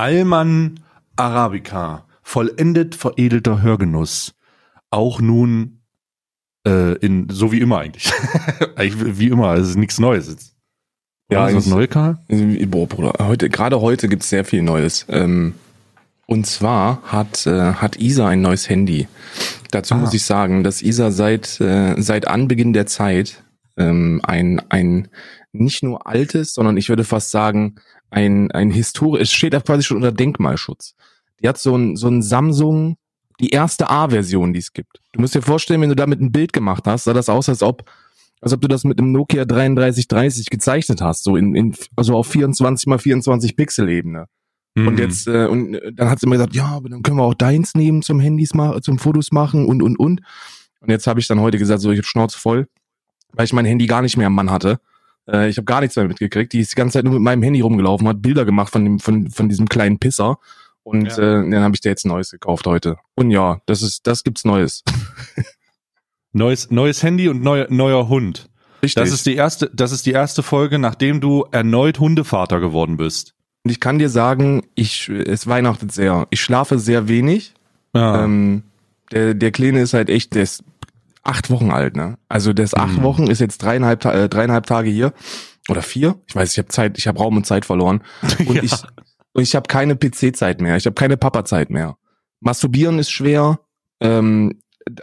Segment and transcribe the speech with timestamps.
[0.00, 0.80] Alman
[1.16, 4.32] Arabica, vollendet veredelter Hörgenuss.
[4.88, 5.82] Auch nun
[6.66, 8.10] äh, in so wie immer eigentlich.
[8.76, 10.56] eigentlich wie immer, es ist nichts Neues.
[11.30, 12.18] Ja, ist was Neues, Karl?
[12.28, 15.04] Boah, Bruder, heute, gerade heute gibt's sehr viel Neues.
[15.10, 15.52] Ähm,
[16.26, 19.06] und zwar hat, äh, hat Isa ein neues Handy.
[19.70, 19.98] Dazu Ah.
[19.98, 23.44] muss ich sagen, dass Isa seit, äh, seit Anbeginn der Zeit
[23.76, 25.08] ähm, ein, ein
[25.52, 27.76] nicht nur altes, sondern ich würde fast sagen,
[28.10, 30.94] ein, ein historisch, es steht da quasi schon unter Denkmalschutz.
[31.42, 32.96] Die hat so ein, so ein Samsung,
[33.40, 35.00] die erste A-Version, die es gibt.
[35.12, 37.62] Du musst dir vorstellen, wenn du damit ein Bild gemacht hast, sah das aus, als
[37.62, 37.84] ob
[38.42, 42.26] als ob du das mit einem Nokia 3330 gezeichnet hast, so in, in also auf
[42.26, 44.26] 24 mal 24 Pixel Ebene.
[44.76, 44.98] Und Mhm.
[44.98, 47.34] jetzt äh, und äh, dann hat sie immer gesagt, ja, aber dann können wir auch
[47.34, 50.22] deins nehmen zum Handys machen, zum Fotos machen und und und.
[50.80, 52.68] Und jetzt habe ich dann heute gesagt, so ich hab Schnauze voll,
[53.32, 54.78] weil ich mein Handy gar nicht mehr am Mann hatte.
[55.28, 56.52] Äh, ich habe gar nichts mehr mitgekriegt.
[56.52, 58.98] Die ist die ganze Zeit nur mit meinem Handy rumgelaufen, hat Bilder gemacht von dem
[58.98, 60.38] von von diesem kleinen Pisser.
[60.82, 61.18] Und Ja.
[61.42, 62.96] äh, dann habe ich dir jetzt ein neues gekauft heute.
[63.14, 64.82] Und ja, das ist das gibt's Neues.
[66.32, 68.48] Neues, neues Handy und neuer, neuer Hund.
[68.82, 69.02] Richtig.
[69.02, 73.34] Das ist die erste, das ist die erste Folge, nachdem du erneut Hundevater geworden bist.
[73.64, 76.26] Und ich kann dir sagen, ich, es weihnachtet sehr.
[76.30, 77.52] Ich schlafe sehr wenig.
[77.94, 78.24] Ja.
[78.24, 78.62] Ähm,
[79.10, 80.62] der, der Kleine ist halt echt, der ist
[81.22, 82.18] acht Wochen alt, ne?
[82.28, 83.02] Also der ist acht Mhm.
[83.02, 85.12] Wochen, ist jetzt dreieinhalb, äh, dreieinhalb Tage hier.
[85.68, 86.16] Oder vier?
[86.26, 88.02] Ich weiß, ich habe Zeit, ich habe Raum und Zeit verloren.
[88.46, 88.62] Und Ja.
[88.62, 88.72] ich,
[89.32, 90.76] und ich habe keine PC-Zeit mehr.
[90.76, 91.96] Ich habe keine Papa-Zeit mehr.
[92.40, 93.60] Masturbieren ist schwer.
[94.00, 94.58] Ähm,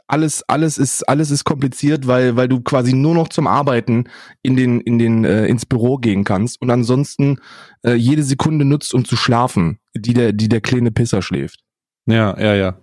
[0.08, 4.06] alles, alles ist, alles ist kompliziert, weil, weil du quasi nur noch zum Arbeiten
[4.42, 7.38] in den, in den, äh, ins Büro gehen kannst und ansonsten
[7.86, 11.60] äh, jede Sekunde nutzt, um zu schlafen, die der, die der kleine Pisser schläft.
[12.08, 12.78] Ja, ja, ja.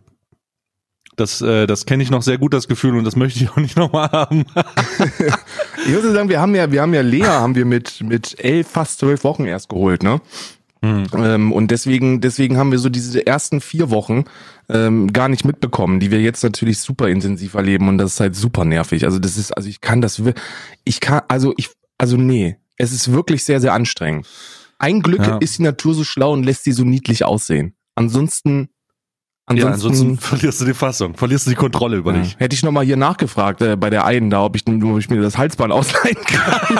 [1.16, 3.56] Das, äh, das kenne ich noch sehr gut, das Gefühl, und das möchte ich auch
[3.56, 4.44] nicht nochmal haben.
[5.86, 8.69] Ich würde sagen, wir haben ja, wir haben ja Lea, haben wir mit, mit elf,
[8.69, 10.19] fast zwölf Wochen erst geholt, ne?
[10.82, 11.04] Hm.
[11.14, 14.24] Ähm, und deswegen, deswegen haben wir so diese ersten vier Wochen
[14.70, 18.34] ähm, gar nicht mitbekommen, die wir jetzt natürlich super intensiv erleben und das ist halt
[18.34, 19.04] super nervig.
[19.04, 20.22] Also das ist, also ich kann das,
[20.84, 24.26] ich kann, also ich, also nee, es ist wirklich sehr, sehr anstrengend.
[24.78, 25.36] Ein Glück Ja.
[25.38, 27.74] ist die Natur so schlau und lässt sie so niedlich aussehen.
[27.94, 28.69] Ansonsten,
[29.53, 32.22] Ja, ansonsten, ansonsten verlierst du die Fassung, verlierst du die Kontrolle über ja.
[32.22, 32.37] dich.
[32.38, 35.10] hätte ich noch mal hier nachgefragt äh, bei der einen da, ob ich, ob ich
[35.10, 36.78] mir das Halsband ausleihen kann.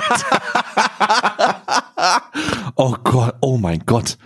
[2.77, 4.17] Oh Gott, oh mein Gott,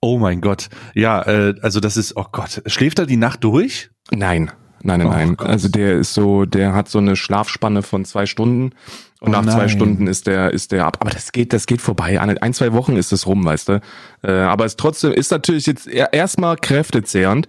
[0.00, 0.68] oh mein Gott.
[0.94, 3.90] Ja, äh, also das ist, oh Gott, schläft er die Nacht durch?
[4.10, 4.50] Nein,
[4.82, 5.36] nein, nein, Oh nein.
[5.36, 5.48] Gott.
[5.48, 8.72] Also der ist so, der hat so eine Schlafspanne von zwei Stunden
[9.20, 9.68] und Oh nach zwei nein.
[9.70, 10.98] Stunden ist der, ist der ab.
[11.00, 12.20] Aber das geht, das geht vorbei.
[12.20, 13.80] Ein, zwei Wochen ist es rum, weißt du.
[14.22, 17.48] Äh, aber es trotzdem ist natürlich jetzt erstmal kräftezehrend.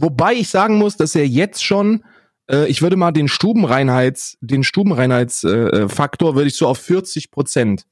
[0.00, 2.04] Wobei ich sagen muss, dass er jetzt schon,
[2.50, 7.30] äh, ich würde mal den Stubenreinheits, den Stubenreinheitsfaktor äh, Faktor würde ich so auf 40
[7.30, 7.86] Prozent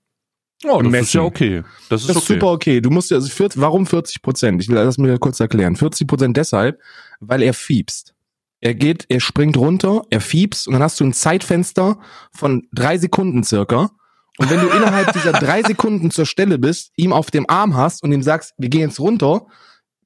[0.64, 1.16] Oh, das ist Messen.
[1.18, 1.62] ja okay.
[1.90, 2.32] Das ist das ist okay.
[2.34, 2.80] super okay.
[2.80, 4.62] Du musst ja, also 40, warum 40 Prozent?
[4.62, 5.76] Ich will das mir kurz erklären.
[5.76, 6.80] 40 Prozent deshalb,
[7.20, 8.14] weil er fiebst.
[8.60, 11.98] Er geht, er springt runter, er fiebst und dann hast du ein Zeitfenster
[12.32, 13.90] von drei Sekunden circa.
[14.38, 18.02] Und wenn du innerhalb dieser drei Sekunden zur Stelle bist, ihm auf dem Arm hast
[18.02, 19.46] und ihm sagst, wir gehen jetzt runter,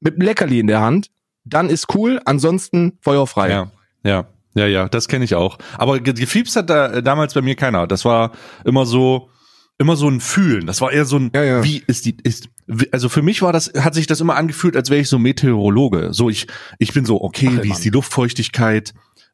[0.00, 1.10] mit einem Leckerli in der Hand,
[1.44, 3.50] dann ist cool, ansonsten feuerfrei.
[3.50, 3.70] Ja,
[4.04, 5.58] ja, ja, ja, das kenne ich auch.
[5.78, 7.86] Aber ge- gefiebst hat da äh, damals bei mir keiner.
[7.86, 8.32] Das war
[8.64, 9.28] immer so,
[9.78, 10.66] immer so ein Fühlen.
[10.66, 11.64] Das war eher so ein, Ja, ja.
[11.64, 12.48] wie ist die, ist,
[12.92, 16.12] also für mich war das, hat sich das immer angefühlt, als wäre ich so Meteorologe.
[16.12, 16.46] So, ich,
[16.78, 17.76] ich bin so, okay, Ach, wie Mann.
[17.76, 18.92] ist die Luftfeuchtigkeit?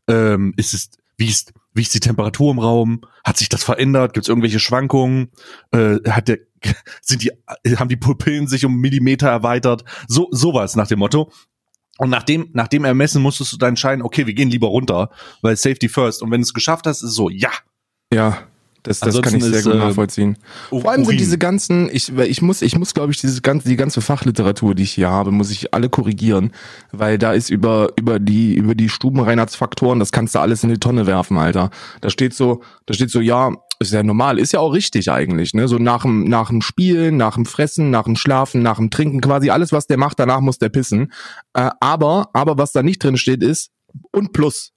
[0.08, 3.00] Ähm, ist es, wie ist, wie ist die Temperatur im Raum?
[3.24, 4.12] Hat sich das verändert?
[4.14, 5.30] Gibt es irgendwelche Schwankungen?
[5.72, 6.38] Äh, hat der,
[7.02, 7.32] sind die,
[7.76, 9.84] haben die Pupillen sich um Millimeter erweitert?
[10.06, 11.30] So, sowas nach dem Motto.
[11.98, 15.10] Und nach dem, nach dem Ermessen musstest du dann entscheiden, okay, wir gehen lieber runter,
[15.42, 16.22] weil Safety first.
[16.22, 17.50] Und wenn du es geschafft hast, ist es so, ja.
[18.12, 18.46] Ja,
[18.86, 20.38] das, das kann ich sehr ist, gut äh, nachvollziehen.
[20.68, 23.68] Vor allem sind diese ganzen, ich, weil ich muss, ich muss, glaube ich, diese ganze,
[23.68, 26.52] die ganze Fachliteratur, die ich hier habe, muss ich alle korrigieren,
[26.92, 30.78] weil da ist über, über die, über die Stubenreinheitsfaktoren, das kannst du alles in die
[30.78, 31.70] Tonne werfen, Alter.
[32.00, 35.54] Da steht so, da steht so, ja, ist ja normal, ist ja auch richtig eigentlich,
[35.54, 38.90] ne, so nach dem, nach dem Spielen, nach dem Fressen, nach dem Schlafen, nach dem
[38.90, 41.12] Trinken, quasi alles, was der macht, danach muss der pissen.
[41.52, 43.70] Äh, aber, aber was da nicht drin steht, ist,
[44.12, 44.72] und plus.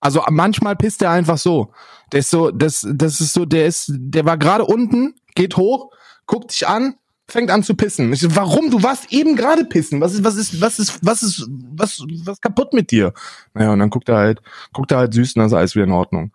[0.00, 1.72] Also manchmal pisst er einfach so.
[2.12, 5.92] Der ist so, das, das ist so, der ist, der war gerade unten, geht hoch,
[6.26, 6.96] guckt dich an,
[7.28, 8.12] fängt an zu pissen.
[8.12, 8.70] Ich so, warum?
[8.70, 10.00] Du warst eben gerade pissen.
[10.00, 13.12] Was ist, was ist, was ist, was ist, was, was kaputt mit dir?
[13.54, 15.84] Naja, und dann guckt er halt, guckt er halt süß und dann ist alles wieder
[15.84, 16.32] in Ordnung.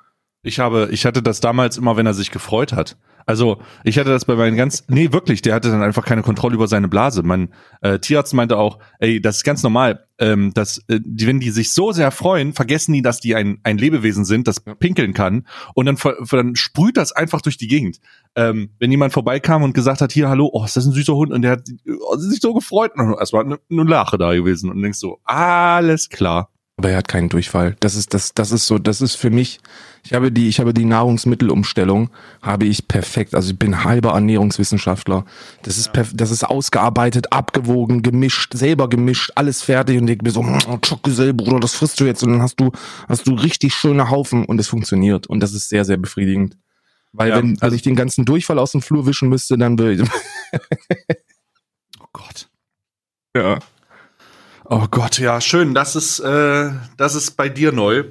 [0.47, 2.97] Ich habe, ich hatte das damals immer, wenn er sich gefreut hat.
[3.25, 6.55] Also ich hatte das bei meinen ganz, nee wirklich, der hatte dann einfach keine Kontrolle
[6.55, 7.21] über seine Blase.
[7.23, 7.49] Mein
[7.81, 10.07] äh, Tierarzt meinte auch, ey, das ist ganz normal.
[10.19, 13.59] ähm, dass äh, die, wenn die sich so sehr freuen, vergessen die, dass die ein,
[13.63, 15.45] ein Lebewesen sind, das pinkeln kann
[15.75, 15.97] und dann,
[16.31, 17.99] dann sprüht das einfach durch die Gegend.
[18.35, 21.31] Ähm, wenn jemand vorbeikam und gesagt hat, hier, hallo, oh, ist das ein süßer Hund
[21.31, 21.67] und der hat
[21.99, 26.09] oh, sich so gefreut und erstmal eine, eine Lache da gewesen und denkst so, alles
[26.09, 26.49] klar.
[26.79, 27.75] Aber er hat keinen Durchfall.
[27.79, 29.59] Das ist das das ist so, das ist für mich
[30.03, 32.11] ich habe die ich habe die Nahrungsmittelumstellung
[32.43, 33.33] habe ich perfekt.
[33.33, 35.25] Also ich bin halber Ernährungswissenschaftler.
[35.63, 40.29] Das ist perf das ist ausgearbeitet, abgewogen, gemischt, selber gemischt, alles fertig und ich mir
[40.29, 42.71] so "Mm, Schockgesell, Bruder, das frisst du jetzt und dann hast du
[43.09, 46.57] hast du richtig schöne Haufen und es funktioniert und das ist sehr sehr befriedigend.
[47.11, 49.79] Weil Ja, wenn, wenn also- ich den ganzen Durchfall aus dem Flur wischen müsste, dann
[49.79, 50.09] würde ich,
[51.99, 52.49] Oh Gott.
[53.35, 53.57] ja.
[54.69, 55.73] Oh Gott, ja, schön.
[55.73, 58.03] Das ist, äh, das ist bei dir neu.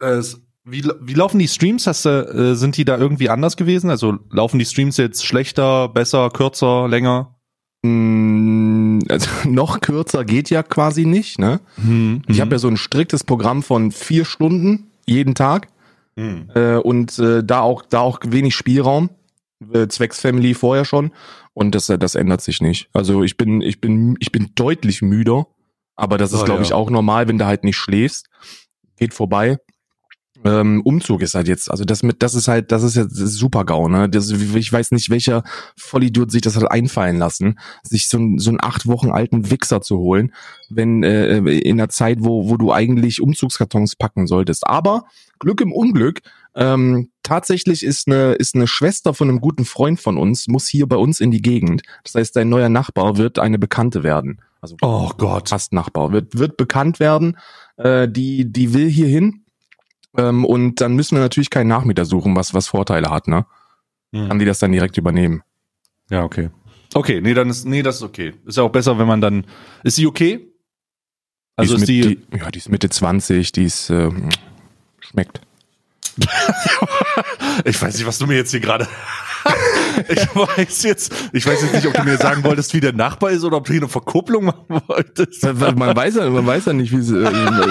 [0.00, 0.22] Äh,
[0.64, 1.86] wie, wie laufen die Streams?
[1.86, 3.90] Hast du, äh, sind die da irgendwie anders gewesen?
[3.90, 7.34] Also laufen die Streams jetzt schlechter, besser, kürzer, länger?
[7.82, 11.60] Mm, Also noch kürzer geht ja quasi nicht, ne?
[11.76, 15.68] Hm, Ich habe ja so ein striktes Programm von vier Stunden jeden Tag
[16.18, 16.50] Hm.
[16.54, 19.10] äh, und äh, da auch da auch wenig Spielraum
[19.88, 21.12] zwecks Family vorher schon
[21.52, 22.88] und das äh, das ändert sich nicht.
[22.92, 25.46] Also ich bin ich bin ich bin deutlich müder,
[25.96, 26.66] aber das ist Oh, glaube ja.
[26.66, 28.26] ich auch normal, wenn du halt nicht schläfst.
[28.96, 29.58] Geht vorbei.
[30.42, 33.66] Ähm, Umzug ist halt jetzt, also das mit, das ist halt, das ist jetzt super
[33.66, 34.08] GAU, ne?
[34.08, 35.42] Das, ich weiß nicht, welcher
[35.76, 39.82] Vollidiot sich das hat einfallen lassen, sich so, einen- so einen acht Wochen alten Wichser
[39.82, 40.32] zu holen,
[40.70, 44.66] wenn äh, in einer Zeit, wo, wo du eigentlich Umzugskartons packen solltest.
[44.66, 45.04] Aber
[45.40, 46.20] Glück im Unglück,
[46.54, 50.86] ähm, tatsächlich ist eine, ist eine Schwester von einem guten Freund von uns, muss hier
[50.86, 51.82] bei uns in die Gegend.
[52.04, 54.40] Das heißt, dein neuer Nachbar wird eine Bekannte werden.
[54.60, 55.48] Also Oh Gott.
[55.48, 57.38] fast Nachbar, wird, wird bekannt werden.
[57.76, 59.44] Äh, die, die will hier hin.
[60.16, 63.46] Ähm, und dann müssen wir natürlich keinen Nachmieter suchen, was, was Vorteile hat, ne?
[64.12, 64.38] Kann Hm.
[64.40, 65.42] die das dann direkt übernehmen.
[66.10, 66.50] Ja, okay.
[66.94, 68.34] Okay, nee, dann ist, nee, das ist okay.
[68.44, 69.46] Ist ja auch besser, wenn man dann,
[69.84, 70.48] ist sie okay?
[71.54, 74.10] Also ist mit, die, die, ja, die ist Mitte 20, die ist, äh,
[74.98, 75.40] schmeckt.
[77.64, 78.86] ich weiß nicht, was du mir jetzt hier gerade,
[80.08, 83.30] ich weiß jetzt, ich weiß jetzt nicht, ob du mir sagen wolltest, wie der Nachbar
[83.30, 85.42] ist oder ob du hier eine Verkupplung machen wolltest.
[85.42, 87.68] Man weiß ja, man weiß ja nicht, wie sie, äh,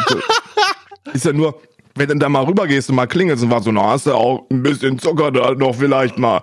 [1.14, 1.60] ist ja nur,
[1.96, 4.48] wenn du da mal rübergehst und mal klingelst und war so, na, hast du auch
[4.50, 6.42] ein bisschen Zucker da noch vielleicht mal.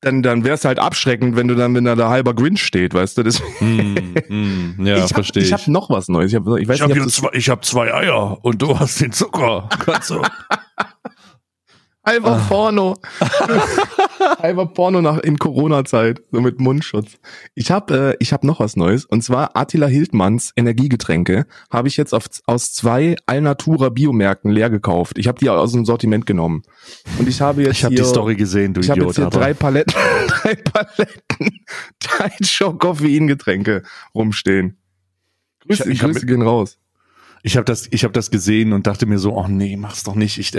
[0.00, 3.16] Dann, dann wär's halt abschreckend, wenn du dann, wenn da der halber Grinch steht, weißt
[3.16, 3.22] du?
[3.22, 5.48] Das, Hm, hm, ja, ich hab, verstehe ich.
[5.48, 6.30] ich hab noch was Neues.
[6.30, 8.60] Ich, hab, ich weiß Ich habe nicht, ob das zwei, ich hab zwei Eier und
[8.60, 9.68] du hast den Zucker.
[9.82, 10.20] Kannst du?
[12.04, 12.96] Halber Porno.
[14.42, 17.18] halber Porno nach in Corona-Zeit, so mit Mundschutz.
[17.54, 21.96] Ich habe äh, ich hab noch was Neues und zwar Attila Hildmanns Energiegetränke habe ich
[21.96, 25.18] jetzt auf, aus zwei Alnatura Biomärkten leer gekauft.
[25.18, 26.62] Ich habe die aus dem Sortiment genommen
[27.18, 29.16] und ich habe jetzt Ich habe die Story gesehen, du ich habe Idiot.
[29.16, 29.94] jetzt hier drei Paletten,
[30.28, 31.60] drei Paletten
[32.00, 33.82] Tide Show Koffeingetränke
[34.14, 34.78] rumstehen.
[35.66, 36.78] Grüße, Ich- ich Grüße gehen raus.
[37.46, 40.14] Ich habe das, ich habe das gesehen und dachte mir so, oh nee, mach's doch
[40.14, 40.38] nicht.
[40.38, 40.52] Ich,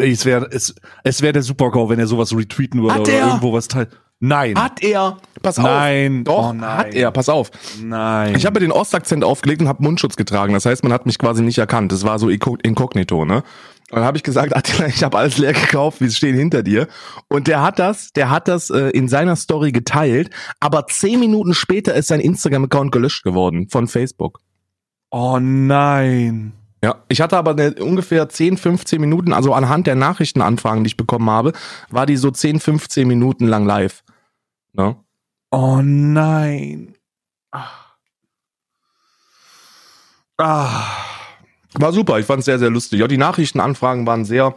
[0.00, 3.26] es wäre, es, es wäre der Supergau, wenn er sowas retweeten würde Hat oder er?
[3.26, 3.90] irgendwo was teilt.
[4.20, 5.18] Nein, Hat er?
[5.42, 6.20] Pass Nein.
[6.20, 6.24] auf.
[6.24, 6.76] Doch, Oh nein.
[6.78, 7.10] hat er.
[7.10, 7.50] Pass auf.
[7.82, 8.34] nein.
[8.36, 10.52] Ich habe den Ostakzent aufgelegt und habe Mundschutz getragen.
[10.54, 11.92] Das heißt, man hat mich quasi nicht erkannt.
[11.92, 13.36] Das war so inko- inkognito, ne?
[13.90, 16.86] Und dann habe ich gesagt, Attila, ich habe alles leer gekauft, wir stehen hinter dir.
[17.28, 21.52] Und der hat das, der hat das äh, in seiner Story geteilt, aber zehn Minuten
[21.54, 24.40] später ist sein Instagram-Account gelöscht geworden von Facebook.
[25.10, 26.52] Oh nein.
[26.82, 31.28] Ja, ich hatte aber ungefähr 10, 15 Minuten, also anhand der Nachrichtenanfragen, die ich bekommen
[31.28, 31.52] habe,
[31.90, 34.02] war die so 10, 15 Minuten lang live.
[34.72, 34.96] Ne?
[35.50, 36.94] Oh nein.
[37.52, 37.68] Ah.
[40.38, 40.86] Ah.
[41.74, 43.00] War super, ich fand es sehr, sehr lustig.
[43.00, 44.54] Ja, die Nachrichtenanfragen waren sehr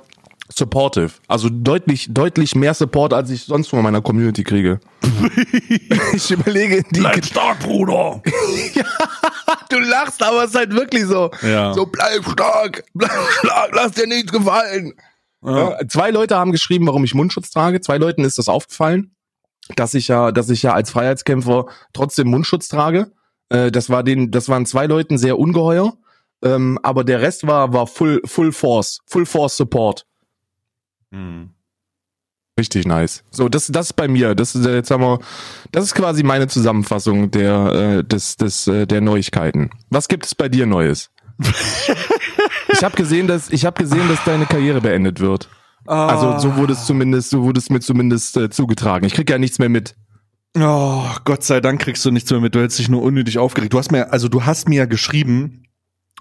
[0.50, 1.12] supportive.
[1.28, 4.80] Also deutlich, deutlich mehr Support, als ich sonst von meiner Community kriege.
[6.14, 8.22] ich überlege, die, Bleib stark, Bruder.
[9.70, 11.32] du lachst, aber es ist halt wirklich so.
[11.42, 11.74] Ja.
[11.74, 14.94] So, bleib stark, bleib stark, lass dir nichts gefallen.
[15.44, 15.72] Ja.
[15.72, 17.82] Ja, zwei Leute haben geschrieben, warum ich Mundschutz trage.
[17.82, 19.16] Zwei Leuten ist das aufgefallen,
[19.76, 23.12] dass ich ja, dass ich ja als Freiheitskämpfer trotzdem Mundschutz trage.
[23.50, 25.98] Äh, das war den, das waren zwei Leuten sehr ungeheuer.
[26.44, 30.06] Ähm, aber der Rest war, war full, full force, full force support.
[31.12, 31.52] Hm.
[32.60, 33.24] Richtig nice.
[33.32, 34.36] So, das, das ist bei mir.
[34.36, 35.20] Das ist äh, jetzt haben wir,
[35.72, 39.72] das ist quasi meine Zusammenfassung der, äh, des, des, äh, der Neuigkeiten.
[39.90, 41.10] Was gibt es bei dir Neues?
[42.72, 45.50] ich habe gesehen, dass ich habe gesehen, dass deine Karriere beendet wird.
[45.86, 49.06] Also so wurde es zumindest, so wurde es mir zumindest äh, zugetragen.
[49.06, 49.96] Ich krieg ja nichts mehr mit.
[50.58, 52.54] Oh, Gott sei Dank kriegst du nichts mehr mit.
[52.54, 53.74] Du hättest dich nur unnötig aufgeregt.
[53.74, 55.64] Du hast mir, also du hast mir ja geschrieben,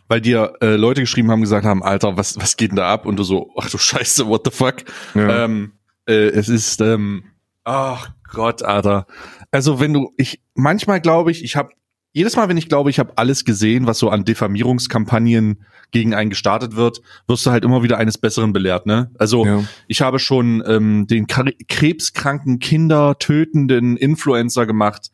[0.08, 3.04] weil dir äh, Leute geschrieben haben, gesagt haben, Alter, was, was geht denn da ab?
[3.04, 4.76] Und du so, ach du Scheiße, what the fuck?
[5.14, 5.44] Ja.
[5.44, 5.72] Ähm,
[6.06, 7.24] äh, es ist, ähm,
[7.64, 9.06] ach Gott, Alter.
[9.50, 11.70] Also wenn du, ich, manchmal glaube ich, ich habe
[12.14, 16.30] jedes Mal, wenn ich glaube, ich habe alles gesehen, was so an Diffamierungskampagnen gegen einen
[16.30, 19.10] gestartet wird, wirst du halt immer wieder eines Besseren belehrt, ne?
[19.18, 19.64] Also Ja.
[19.88, 25.10] ich habe schon ähm, den Kre- krebskranken Kinder tötenden Influencer gemacht.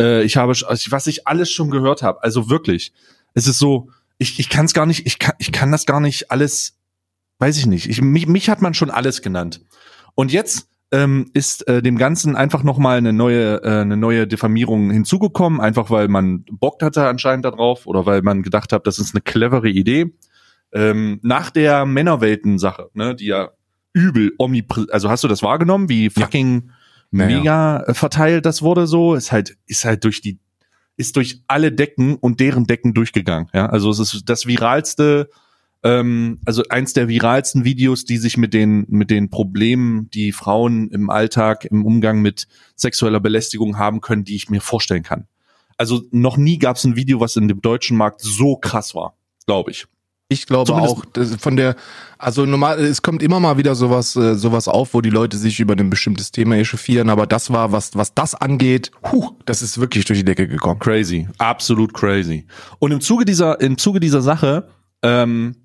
[0.00, 2.22] Äh, ich habe, also was ich alles schon gehört habe.
[2.22, 2.92] Also wirklich,
[3.34, 6.00] es ist so, ich, ich kann es gar nicht, ich kann, ich kann das gar
[6.00, 6.76] nicht alles,
[7.38, 7.88] weiß ich nicht.
[7.88, 9.60] Ich, mich, mich hat man schon alles genannt.
[10.14, 14.26] Und jetzt ähm, ist äh, dem Ganzen einfach noch mal eine neue, äh, eine neue
[14.26, 18.98] Diffamierung hinzugekommen, einfach weil man Bock hatte anscheinend darauf oder weil man gedacht hat, das
[18.98, 20.12] ist eine clevere Idee.
[20.72, 23.50] Ähm, nach der Männerwelten-Sache, ne, die ja
[23.94, 26.70] übel omnipräsent, also hast du das wahrgenommen, wie fucking
[27.10, 27.26] Ja, ja.
[27.26, 30.38] mega äh, verteilt das wurde so, ist halt, ist halt durch die,
[30.96, 35.28] ist durch alle Decken und deren Decken durchgegangen, ja, also es ist das viralste,
[35.82, 40.90] ähm, also eins der viralsten Videos, die sich mit den, mit den Problemen, die Frauen
[40.90, 42.46] im Alltag, im Umgang mit
[42.76, 45.26] sexueller Belästigung haben können, die ich mir vorstellen kann.
[45.76, 49.16] Also noch nie gab es ein Video, was in dem deutschen Markt so krass war,
[49.46, 49.86] glaube ich.
[50.28, 51.76] Ich glaube Zumindest- auch, von der,
[52.16, 55.60] also normal, es kommt immer mal wieder sowas, äh, sowas auf, wo die Leute sich
[55.60, 59.78] über ein bestimmtes Thema echauffieren, aber das war, was, was das angeht, huh, das ist
[59.78, 60.78] wirklich durch die Decke gekommen.
[60.78, 62.46] Crazy, absolut crazy.
[62.78, 64.68] Und im Zuge dieser, im Zuge dieser Sache
[65.02, 65.56] ähm,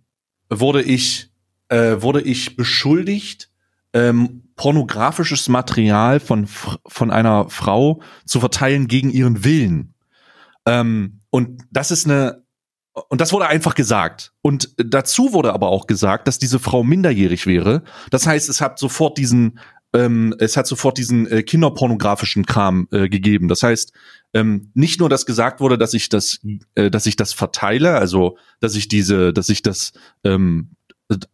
[0.50, 1.30] wurde ich,
[1.70, 3.50] äh, wurde ich beschuldigt,
[3.94, 9.94] ähm, pornografisches Material von von einer Frau zu verteilen gegen ihren Willen.
[10.66, 12.44] Ähm, und das ist eine
[13.10, 14.34] und das wurde einfach gesagt.
[14.42, 17.84] Und dazu wurde aber auch gesagt, dass diese Frau minderjährig wäre.
[18.10, 19.60] Das heißt, es hat sofort diesen,
[19.94, 23.48] ähm, es hat sofort diesen äh, kinderpornografischen Kram äh, gegeben.
[23.48, 23.94] Das heißt,
[24.34, 26.40] ähm, nicht nur, dass gesagt wurde, dass ich das,
[26.76, 30.72] äh, dass ich das verteile, also dass ich diese, dass ich das ähm,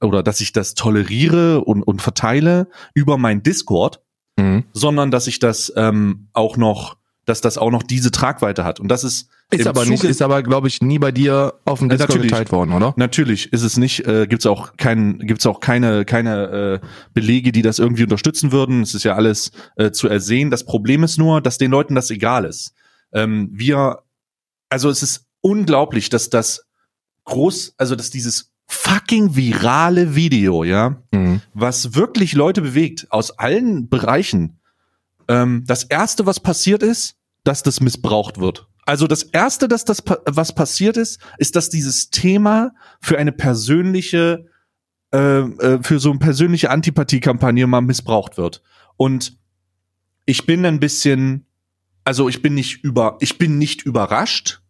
[0.01, 4.03] oder dass ich das toleriere und, und verteile über mein Discord,
[4.37, 4.63] Mhm.
[4.73, 8.79] sondern dass ich das ähm, auch noch, dass das auch noch diese Tragweite hat.
[8.79, 11.89] Und das ist Ist aber nicht, ist aber, glaube ich, nie bei dir auf dem
[11.89, 12.31] Ja, Discord natürlich.
[12.31, 12.93] geteilt worden, oder?
[12.97, 17.61] Natürlich ist es nicht, äh, gibt's auch kein, gibt's auch keine, keine äh, Belege, die
[17.61, 18.81] das irgendwie unterstützen würden.
[18.81, 20.49] Es ist ja alles äh, zu ersehen.
[20.51, 22.73] Das Problem ist nur, dass den Leuten das egal ist.
[23.13, 23.99] Ähm, wir,
[24.69, 26.65] also es ist unglaublich, dass das
[27.25, 31.41] groß, also dass dieses fucking virale Video, ja, Mhm.
[31.53, 34.59] was wirklich Leute bewegt aus allen Bereichen.
[35.27, 38.67] Ähm, das erste, was passiert ist, dass das missbraucht wird.
[38.85, 44.47] Also das erste, dass das was passiert ist, ist, dass dieses Thema für eine persönliche,
[45.13, 48.61] äh, äh, für so eine persönliche Antipathiekampagne mal missbraucht wird.
[48.97, 49.37] Und
[50.25, 51.45] ich bin ein bisschen,
[52.03, 54.61] also ich bin nicht über, ich bin nicht überrascht,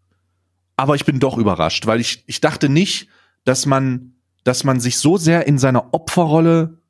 [0.76, 3.08] aber ich bin doch überrascht, weil ich, ich dachte nicht,
[3.46, 6.82] dass man, dass man sich so sehr in seiner Opferrolle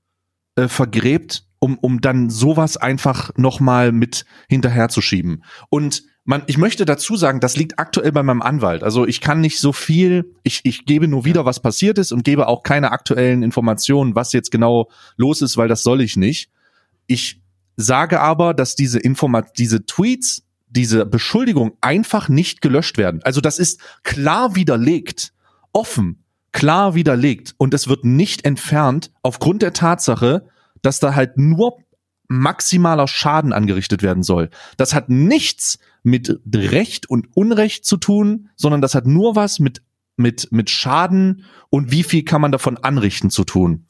[0.55, 5.45] äh, vergräbt, um, um dann sowas einfach nochmal mit hinterherzuschieben.
[5.69, 8.83] Und man, ich möchte dazu sagen, das liegt aktuell bei meinem Anwalt.
[8.83, 12.25] Also ich kann nicht so viel, ich, ich gebe nur wieder, was passiert ist und
[12.25, 16.49] gebe auch keine aktuellen Informationen, was jetzt genau los ist, weil das soll ich nicht.
[17.07, 17.41] Ich
[17.77, 23.21] sage aber, dass diese Informat, diese Tweets, diese Beschuldigung einfach nicht gelöscht werden.
[23.23, 25.31] Also das ist klar widerlegt,
[25.71, 30.45] offen, klar widerlegt und es wird nicht entfernt aufgrund der Tatsache,
[30.83, 31.79] dass da halt nur
[32.27, 34.49] maximaler Schaden angerichtet werden soll.
[34.77, 39.81] Das hat nichts mit Recht und Unrecht zu tun, sondern das hat nur was mit
[40.15, 43.85] mit mit Schaden und wie viel kann man davon anrichten zu tun.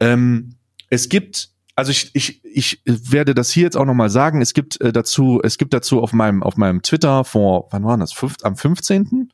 [0.00, 0.56] Ähm,
[0.90, 4.42] es gibt also ich, ich, ich werde das hier jetzt auch nochmal sagen.
[4.42, 7.96] Es gibt äh, dazu, es gibt dazu auf meinem, auf meinem Twitter vor, wann war
[7.96, 8.12] das?
[8.12, 9.32] Fünf, am 15.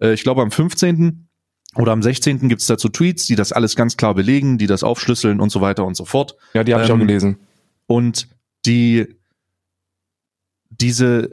[0.00, 1.28] Äh, ich glaube am 15.
[1.76, 2.48] oder am 16.
[2.48, 5.60] gibt es dazu Tweets, die das alles ganz klar belegen, die das aufschlüsseln und so
[5.60, 6.36] weiter und so fort.
[6.52, 7.38] Ja, die habe ich auch Ähm, gelesen.
[7.86, 8.28] Und
[8.66, 9.16] die,
[10.68, 11.30] diese,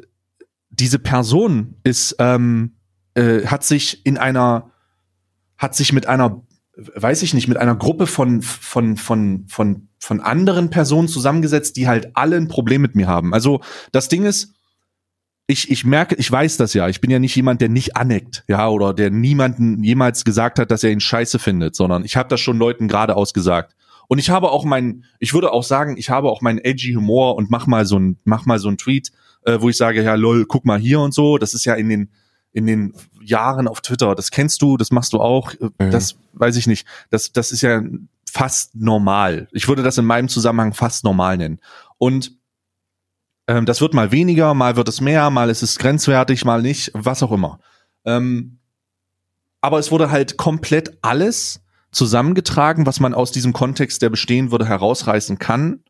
[0.69, 2.75] diese Person ist, ähm,
[3.15, 4.71] äh, hat sich in einer,
[5.57, 6.41] hat sich mit einer,
[6.75, 11.89] weiß ich nicht, mit einer Gruppe von, von, von, von, von anderen Personen zusammengesetzt, die
[11.89, 13.33] halt alle ein Problem mit mir haben.
[13.33, 13.59] Also
[13.91, 14.53] das Ding ist,
[15.49, 16.87] ich, ich merke, ich weiß das ja.
[16.89, 20.69] Ich bin ja nicht jemand, der nicht aneckt, ja, oder der niemanden jemals gesagt hat,
[20.69, 23.75] dass er ihn scheiße findet, sondern ich habe das schon Leuten geradeaus gesagt.
[24.07, 27.35] Und ich habe auch mein, ich würde auch sagen, ich habe auch meinen edgy Humor
[27.35, 29.11] und mach mal so ein, mach mal so ein Tweet,
[29.43, 31.39] äh, wo ich sage, ja, lol, guck mal hier und so.
[31.39, 32.09] Das ist ja in den,
[32.51, 34.13] in den Jahren auf Twitter.
[34.13, 35.53] Das kennst du, das machst du auch.
[35.59, 35.89] Ja.
[35.89, 36.85] Das weiß ich nicht.
[37.09, 37.81] Das, das ist ja
[38.31, 39.47] fast normal.
[39.51, 41.59] Ich würde das in meinem Zusammenhang fast normal nennen.
[41.97, 42.38] Und
[43.49, 46.91] ähm, das wird mal weniger, mal wird es mehr, mal ist es grenzwertig, mal nicht,
[46.93, 47.59] was auch immer.
[48.05, 48.59] Ähm,
[49.59, 54.67] aber es wurde halt komplett alles zusammengetragen, was man aus diesem Kontext, der bestehen würde,
[54.67, 55.83] herausreißen kann.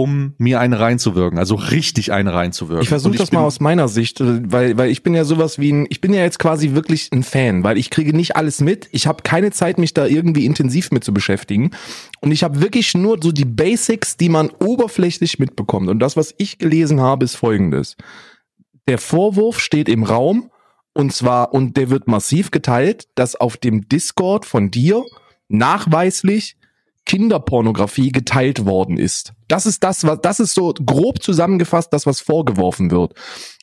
[0.00, 2.82] Um mir eine reinzuwirken, also richtig eine reinzuwirken.
[2.82, 5.72] Ich versuche das mal aus meiner Sicht, äh, weil weil ich bin ja sowas wie
[5.72, 8.88] ein, ich bin ja jetzt quasi wirklich ein Fan, weil ich kriege nicht alles mit,
[8.92, 11.72] ich habe keine Zeit, mich da irgendwie intensiv mit zu beschäftigen
[12.20, 15.90] und ich habe wirklich nur so die Basics, die man oberflächlich mitbekommt.
[15.90, 17.98] Und das, was ich gelesen habe, ist Folgendes:
[18.88, 20.50] Der Vorwurf steht im Raum
[20.94, 25.04] und zwar und der wird massiv geteilt, dass auf dem Discord von dir
[25.48, 26.56] nachweislich
[27.10, 29.32] Kinderpornografie geteilt worden ist.
[29.48, 33.14] Das ist das, was, das ist so grob zusammengefasst, das, was vorgeworfen wird.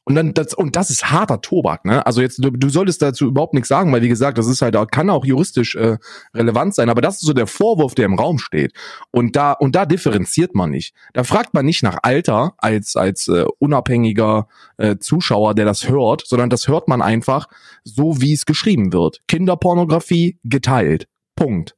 [0.04, 2.06] Und dann das, und das ist harter Tobak, ne?
[2.06, 4.76] Also jetzt, du, du solltest dazu überhaupt nichts sagen, weil wie gesagt, das ist halt,
[4.92, 5.98] kann auch juristisch äh,
[6.34, 8.74] relevant sein, aber das ist so der Vorwurf, der im Raum steht.
[9.12, 10.94] Und da, und da differenziert man nicht.
[11.14, 16.28] Da fragt man nicht nach Alter als, als äh, unabhängiger äh, Zuschauer, der das hört,
[16.28, 17.48] sondern das hört man einfach
[17.86, 19.22] so, wie es geschrieben wird.
[19.30, 21.08] Kinderpornografie geteilt.
[21.38, 21.78] Punkt.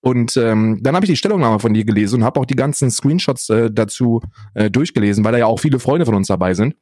[0.00, 2.90] Und ähm, dann habe ich die Stellungnahme von dir gelesen und habe auch die ganzen
[2.90, 4.20] Screenshots äh, dazu
[4.54, 6.76] äh, durchgelesen, weil da ja auch viele Freunde von uns dabei sind.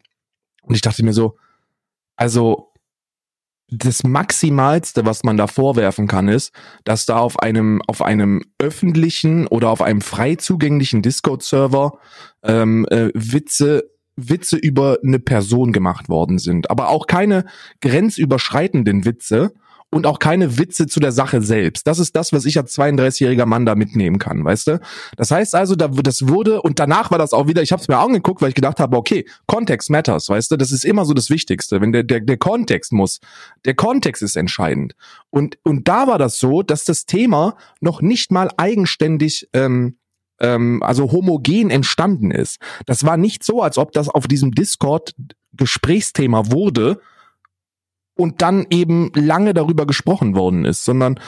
[0.62, 1.36] Und ich dachte mir so,
[2.16, 2.72] also
[3.68, 6.52] das Maximalste, was man da vorwerfen kann, ist,
[6.84, 11.98] dass da auf einem auf einem öffentlichen oder auf einem frei zugänglichen Discord-Server
[12.44, 17.44] ähm, äh, Witze Witze über eine Person gemacht worden sind, aber auch keine
[17.82, 19.52] grenzüberschreitenden Witze,
[19.90, 21.86] und auch keine Witze zu der Sache selbst.
[21.86, 24.80] Das ist das, was ich als 32-jähriger Mann da mitnehmen kann, weißt du?
[25.16, 27.88] Das heißt also, da, das wurde, und danach war das auch wieder, ich habe es
[27.88, 30.56] mir angeguckt, weil ich gedacht habe, okay, Kontext matters, weißt du?
[30.56, 31.80] Das ist immer so das Wichtigste.
[31.80, 33.20] Wenn der, der, der Kontext muss,
[33.64, 34.94] der Kontext ist entscheidend.
[35.30, 39.96] Und, und da war das so, dass das Thema noch nicht mal eigenständig ähm,
[40.40, 42.58] ähm, also homogen entstanden ist.
[42.86, 45.14] Das war nicht so, als ob das auf diesem Discord
[45.52, 47.00] Gesprächsthema wurde,
[48.16, 51.20] und dann eben lange darüber gesprochen worden ist, sondern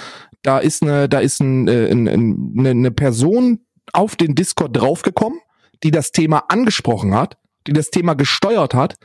[0.42, 3.60] da ist eine, da ist ein, äh, eine, eine, eine Person
[3.92, 5.38] auf den Discord draufgekommen,
[5.82, 8.96] die das Thema angesprochen hat, die das Thema gesteuert hat,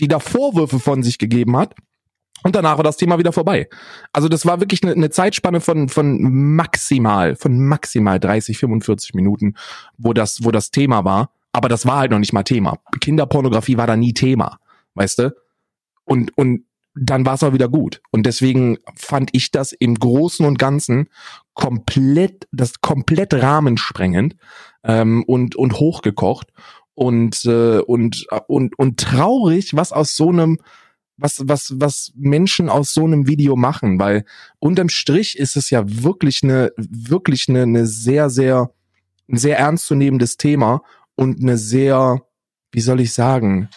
[0.00, 1.74] die da Vorwürfe von sich gegeben hat.
[2.44, 3.68] Und danach war das Thema wieder vorbei.
[4.12, 9.54] Also das war wirklich eine, eine Zeitspanne von, von maximal, von maximal 30, 45 Minuten,
[9.96, 11.30] wo das, wo das Thema war.
[11.52, 12.78] Aber das war halt noch nicht mal Thema.
[13.00, 14.58] Kinderpornografie war da nie Thema.
[14.94, 15.34] Weißt du?
[16.04, 16.64] Und, und
[17.00, 18.00] dann war es auch wieder gut.
[18.10, 21.08] Und deswegen fand ich das im Großen und Ganzen
[21.54, 24.36] komplett, das komplett rahmensprengend
[24.84, 26.52] ähm, und, und hochgekocht
[26.94, 30.58] und, äh, und, und, und traurig, was aus so einem,
[31.16, 34.24] was, was, was Menschen aus so einem Video machen, weil
[34.58, 38.70] unterm Strich ist es ja wirklich eine, wirklich eine, eine sehr, sehr,
[39.28, 40.82] ein sehr ernstzunehmendes Thema
[41.16, 42.22] und eine sehr,
[42.72, 43.68] wie soll ich sagen,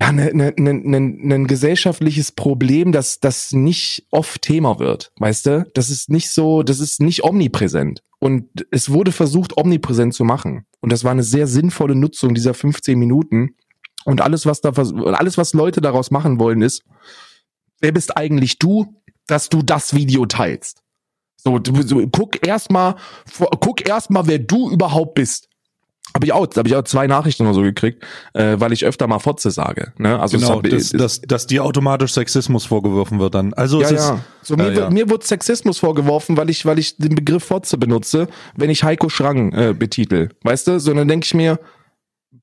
[0.00, 5.46] ja, ne, ne, ne, ne, ne gesellschaftliches Problem, das das nicht oft Thema wird, weißt
[5.46, 5.70] du?
[5.74, 8.02] Das ist nicht so, das ist nicht omnipräsent.
[8.18, 10.64] Und es wurde versucht, omnipräsent zu machen.
[10.80, 13.56] Und das war eine sehr sinnvolle Nutzung dieser 15 Minuten.
[14.04, 16.82] Und alles, was da, alles, was Leute daraus machen wollen, ist,
[17.80, 20.82] wer bist eigentlich du, dass du das Video teilst?
[21.36, 22.96] So, du, so guck erstmal,
[23.60, 25.49] guck erstmal, wer du überhaupt bist.
[26.14, 29.06] Habe ich auch, habe ich auch zwei Nachrichten oder so gekriegt, äh, weil ich öfter
[29.06, 29.92] mal Fotze sage.
[29.96, 30.18] Ne?
[30.18, 33.54] Also genau, das, dass, dass dir automatisch Sexismus vorgeworfen wird dann.
[33.54, 34.14] Also ja, es ja.
[34.14, 34.90] Ist, so, mir, äh, ja.
[34.90, 39.08] mir wird Sexismus vorgeworfen, weil ich, weil ich den Begriff Fotze benutze, wenn ich Heiko
[39.08, 40.30] Schrang äh, betitel.
[40.42, 40.80] Weißt du?
[40.80, 41.60] So dann denke ich mir,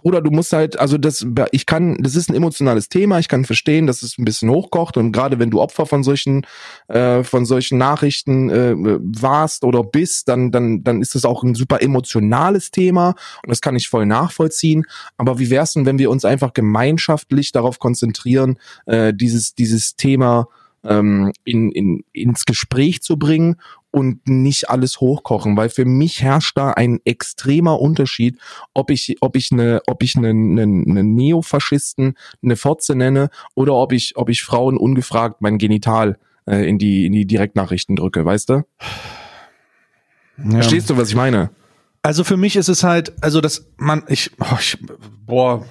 [0.07, 3.43] Bruder, du musst halt, also das, ich kann, das ist ein emotionales Thema, ich kann
[3.43, 6.47] verstehen, dass es ein bisschen hochkocht und gerade wenn du Opfer von solchen,
[6.87, 11.55] äh, von solchen Nachrichten äh, warst oder bist, dann, dann, dann ist das auch ein
[11.55, 14.85] super emotionales Thema und das kann ich voll nachvollziehen.
[15.17, 20.47] Aber wie wär's denn, wenn wir uns einfach gemeinschaftlich darauf konzentrieren, äh, dieses, dieses Thema
[20.85, 23.57] ähm, in, in, ins Gespräch zu bringen
[23.91, 28.37] und nicht alles hochkochen, weil für mich herrscht da ein extremer Unterschied,
[28.73, 33.73] ob ich, ob ich eine, ob ich einen, einen, einen Neofaschisten eine Fotze nenne oder
[33.73, 38.25] ob ich, ob ich Frauen ungefragt mein Genital äh, in die, in die Direktnachrichten drücke,
[38.25, 38.63] weißt du?
[40.37, 40.51] Ja.
[40.51, 41.49] Verstehst du, was ich meine?
[42.03, 44.77] Also für mich ist es halt, also das, man, ich, oh, ich
[45.25, 45.65] boah,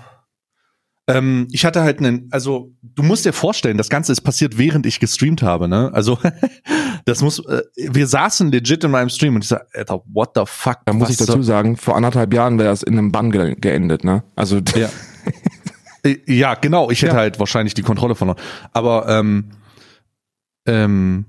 [1.09, 4.87] ähm, ich hatte halt einen, also du musst dir vorstellen, das Ganze ist passiert, während
[4.87, 5.91] ich gestreamt habe, ne?
[5.93, 6.19] Also
[7.05, 10.43] das muss, äh, wir saßen legit in meinem Stream und ich sag, Alter, what the
[10.47, 10.79] fuck?
[10.85, 14.03] Da muss ich dazu sagen, vor anderthalb Jahren wäre das in einem Bann ge geendet,
[14.03, 14.25] ne?
[14.35, 14.89] Also ja.
[16.03, 17.21] Äh, ja, genau, ich hätte ja.
[17.21, 18.39] halt wahrscheinlich die Kontrolle verloren.
[18.73, 19.51] Aber ähm,
[20.67, 21.27] ähm,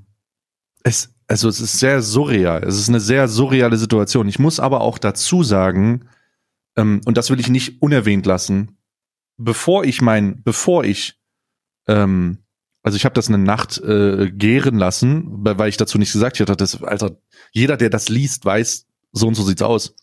[0.84, 2.64] es, also es ist sehr surreal.
[2.64, 4.28] Es ist eine sehr surreale Situation.
[4.28, 6.06] Ich muss aber auch dazu sagen,
[6.76, 8.77] ähm, und das will ich nicht unerwähnt lassen,
[9.38, 11.20] bevor ich mein, bevor ich,
[11.88, 12.40] ähm,
[12.84, 16.56] also ich habe das eine Nacht äh, gären lassen, weil ich dazu nichts gesagt hatte.
[16.56, 17.18] Das, Alter,
[17.52, 19.96] jeder, der das liest, weiß, so und so sieht's aus.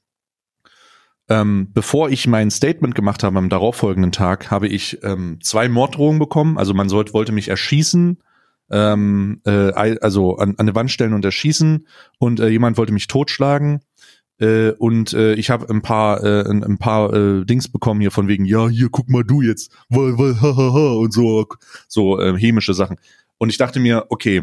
[1.28, 6.18] ähm, bevor ich mein Statement gemacht habe am darauffolgenden Tag, habe ich ähm, zwei Morddrohungen
[6.18, 6.58] bekommen.
[6.58, 8.22] Also man sollte, wollte mich erschießen,
[8.70, 11.86] ähm, äh, also an, an eine Wand stellen und erschießen
[12.18, 13.80] und äh, jemand wollte mich totschlagen.
[14.38, 18.10] Äh, und äh, ich habe ein paar äh, ein, ein paar äh, Dings bekommen hier
[18.10, 19.72] von wegen ja hier guck mal du jetzt.
[19.88, 21.46] Weil, weil, ha, ha, ha, und so
[21.86, 22.96] so äh, chemische Sachen.
[23.38, 24.42] Und ich dachte mir okay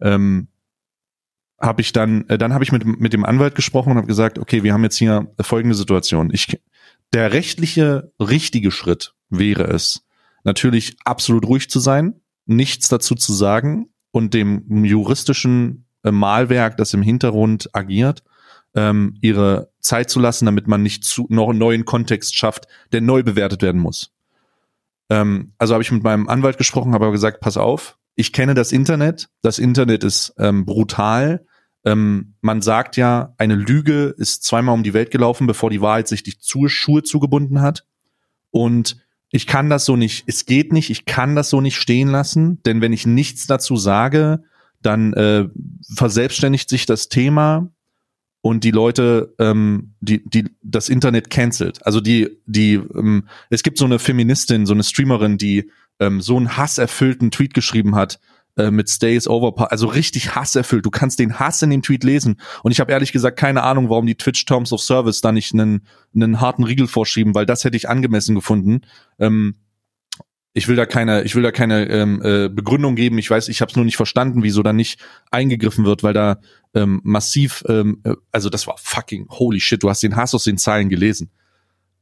[0.00, 0.48] ähm,
[1.60, 4.38] habe ich dann äh, dann habe ich mit mit dem Anwalt gesprochen und habe gesagt
[4.38, 6.30] okay wir haben jetzt hier folgende Situation.
[6.32, 6.60] Ich
[7.12, 10.06] der rechtliche richtige Schritt wäre es
[10.44, 16.94] natürlich absolut ruhig zu sein nichts dazu zu sagen und dem juristischen äh, Malwerk das
[16.94, 18.22] im Hintergrund agiert
[18.76, 23.00] ähm, ihre Zeit zu lassen, damit man nicht zu, noch einen neuen Kontext schafft, der
[23.00, 24.12] neu bewertet werden muss.
[25.10, 28.54] Ähm, also habe ich mit meinem Anwalt gesprochen, habe aber gesagt, pass auf, ich kenne
[28.54, 31.46] das Internet, das Internet ist ähm, brutal.
[31.84, 36.08] Ähm, man sagt ja, eine Lüge ist zweimal um die Welt gelaufen, bevor die Wahrheit
[36.08, 36.34] sich die
[36.68, 37.86] Schuhe zugebunden hat.
[38.50, 38.98] Und
[39.30, 42.62] ich kann das so nicht, es geht nicht, ich kann das so nicht stehen lassen,
[42.64, 44.42] denn wenn ich nichts dazu sage,
[44.82, 45.48] dann äh,
[45.94, 47.70] verselbstständigt sich das Thema
[48.46, 51.84] und die Leute, ähm, die, die das Internet cancelt.
[51.84, 56.36] Also die, die, ähm, es gibt so eine Feministin, so eine Streamerin, die ähm, so
[56.36, 58.20] einen hasserfüllten Tweet geschrieben hat
[58.56, 60.86] äh, mit Stays Over, also richtig hasserfüllt.
[60.86, 62.40] Du kannst den Hass in dem Tweet lesen.
[62.62, 65.52] Und ich habe ehrlich gesagt keine Ahnung, warum die Twitch Terms of Service da nicht
[65.52, 68.82] einen, einen harten Riegel vorschieben, weil das hätte ich angemessen gefunden.
[69.18, 69.56] Ähm,
[70.56, 73.18] ich will da keine, ich will da keine ähm, äh, Begründung geben.
[73.18, 74.98] Ich weiß, ich habe es nur nicht verstanden, wieso da nicht
[75.30, 76.38] eingegriffen wird, weil da
[76.74, 79.82] ähm, massiv, ähm, äh, also das war fucking holy shit.
[79.82, 81.30] Du hast den Hass aus den Zeilen gelesen.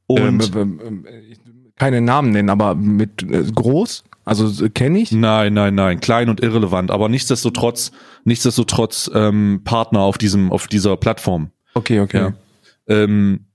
[0.07, 4.05] Und ähm, ähm, ähm keine Namen nennen, aber mit äh, groß.
[4.25, 5.11] Also äh, kenne ich?
[5.11, 7.90] Nein, nein, nein, klein und irrelevant, aber nichtsdestotrotz,
[8.23, 11.51] nichtsdestotrotz ähm, Partner auf diesem, auf dieser Plattform.
[11.75, 12.19] Okay, okay.
[12.19, 12.35] Ja.
[12.87, 13.47] Ähm,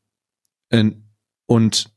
[1.46, 1.90] und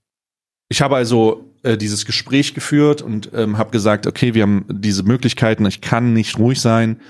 [0.68, 5.02] ich habe also äh, dieses Gespräch geführt und ähm, habe gesagt, okay, wir haben diese
[5.02, 7.00] Möglichkeiten, ich kann nicht ruhig sein.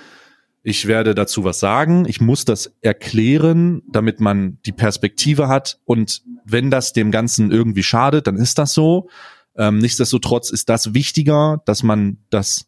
[0.62, 2.04] Ich werde dazu was sagen.
[2.06, 5.80] Ich muss das erklären, damit man die Perspektive hat.
[5.84, 9.08] Und wenn das dem Ganzen irgendwie schadet, dann ist das so.
[9.56, 12.66] Ähm, nichtsdestotrotz ist das wichtiger, dass man das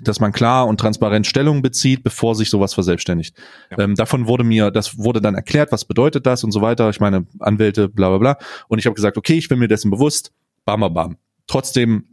[0.00, 3.36] dass man klar und transparent Stellung bezieht, bevor sich sowas verselbstständigt.
[3.70, 3.80] Ja.
[3.80, 6.88] Ähm, davon wurde mir, das wurde dann erklärt, was bedeutet das und so weiter.
[6.88, 8.38] Ich meine, Anwälte, bla bla bla.
[8.68, 10.32] Und ich habe gesagt, okay, ich bin mir dessen bewusst
[10.64, 11.16] bam, bam, bam.
[11.46, 12.04] Trotzdem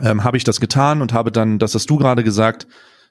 [0.00, 2.66] ähm, habe ich das getan und habe dann, das hast du gerade gesagt,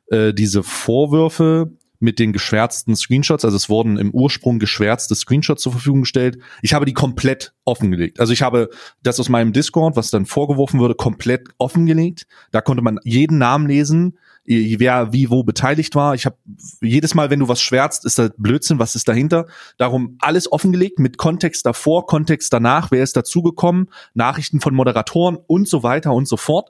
[0.08, 5.72] äh, diese Vorwürfe mit den geschwärzten Screenshots, also es wurden im Ursprung geschwärzte Screenshots zur
[5.72, 6.38] Verfügung gestellt.
[6.62, 8.20] Ich habe die komplett offengelegt.
[8.20, 8.70] Also ich habe
[9.02, 12.28] das aus meinem Discord, was dann vorgeworfen wurde, komplett offengelegt.
[12.52, 16.16] Da konnte man jeden Namen lesen, wer wie wo beteiligt war.
[16.16, 16.38] Ich habe
[16.82, 19.48] jedes Mal, wenn du was schwärzt, ist das Blödsinn, was ist dahinter?
[19.78, 25.68] Darum alles offengelegt mit Kontext davor, Kontext danach, wer ist dazugekommen, Nachrichten von Moderatoren und
[25.68, 26.70] so weiter und so fort.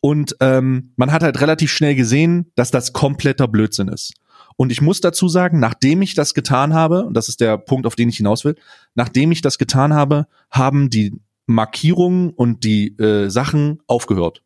[0.00, 4.14] Und ähm, man hat halt relativ schnell gesehen, dass das kompletter Blödsinn ist.
[4.56, 7.86] Und ich muss dazu sagen, nachdem ich das getan habe, und das ist der Punkt,
[7.86, 8.56] auf den ich hinaus will,
[8.94, 14.42] nachdem ich das getan habe, haben die Markierungen und die äh, Sachen aufgehört.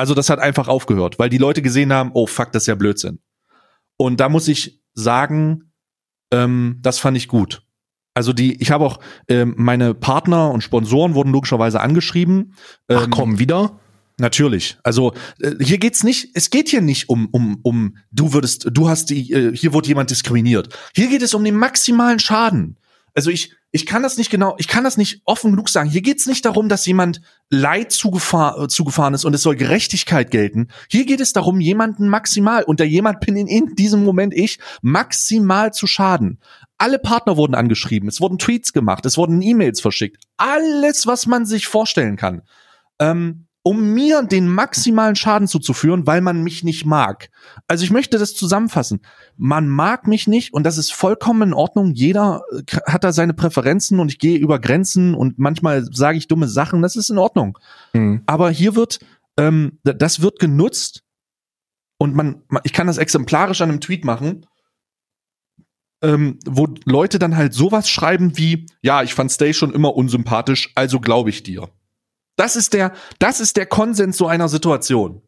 [0.00, 2.74] Also das hat einfach aufgehört, weil die Leute gesehen haben, oh fuck, das ist ja
[2.74, 3.18] Blödsinn.
[3.98, 5.74] Und da muss ich sagen,
[6.30, 7.66] ähm, das fand ich gut.
[8.14, 12.54] Also die, ich habe auch ähm, meine Partner und Sponsoren wurden logischerweise angeschrieben.
[12.88, 13.78] Ähm, Ach komm, wieder?
[14.16, 14.78] Natürlich.
[14.84, 18.88] Also äh, hier geht's nicht, es geht hier nicht um um um du würdest du
[18.88, 20.74] hast die äh, hier wurde jemand diskriminiert.
[20.94, 22.78] Hier geht es um den maximalen Schaden.
[23.14, 25.88] Also ich ich kann das nicht genau, ich kann das nicht offen genug sagen.
[25.88, 27.20] Hier geht's nicht darum, dass jemand
[27.50, 30.68] Leid zugefahr, äh, zugefahren ist und es soll Gerechtigkeit gelten.
[30.88, 34.58] Hier geht es darum, jemanden maximal, und der jemand bin in, in diesem Moment ich,
[34.82, 36.40] maximal zu schaden.
[36.78, 40.24] Alle Partner wurden angeschrieben, es wurden Tweets gemacht, es wurden E-Mails verschickt.
[40.36, 42.42] Alles, was man sich vorstellen kann.
[42.98, 47.30] Ähm, um mir den maximalen Schaden zuzuführen, weil man mich nicht mag.
[47.68, 49.00] Also ich möchte das zusammenfassen.
[49.36, 51.92] Man mag mich nicht und das ist vollkommen in Ordnung.
[51.92, 56.28] Jeder äh, hat da seine Präferenzen und ich gehe über Grenzen und manchmal sage ich
[56.28, 56.80] dumme Sachen.
[56.80, 57.58] Das ist in Ordnung.
[57.92, 58.22] Mhm.
[58.26, 59.00] Aber hier wird,
[59.36, 61.02] ähm, das wird genutzt
[61.98, 64.46] und man, ich kann das exemplarisch an einem Tweet machen,
[66.02, 70.72] ähm, wo Leute dann halt sowas schreiben wie, ja, ich fand Stay schon immer unsympathisch,
[70.74, 71.68] also glaube ich dir.
[72.40, 75.20] Das ist der, das ist der Konsens so einer Situation.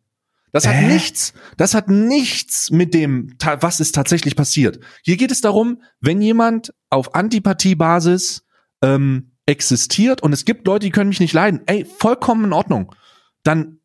[0.51, 0.87] Das hat äh?
[0.87, 4.81] nichts, das hat nichts mit dem, was ist tatsächlich passiert.
[5.03, 8.45] Hier geht es darum, wenn jemand auf Antipathiebasis
[8.83, 12.95] ähm, existiert und es gibt Leute, die können mich nicht leiden, ey, vollkommen in Ordnung.
[13.43, 13.79] Dann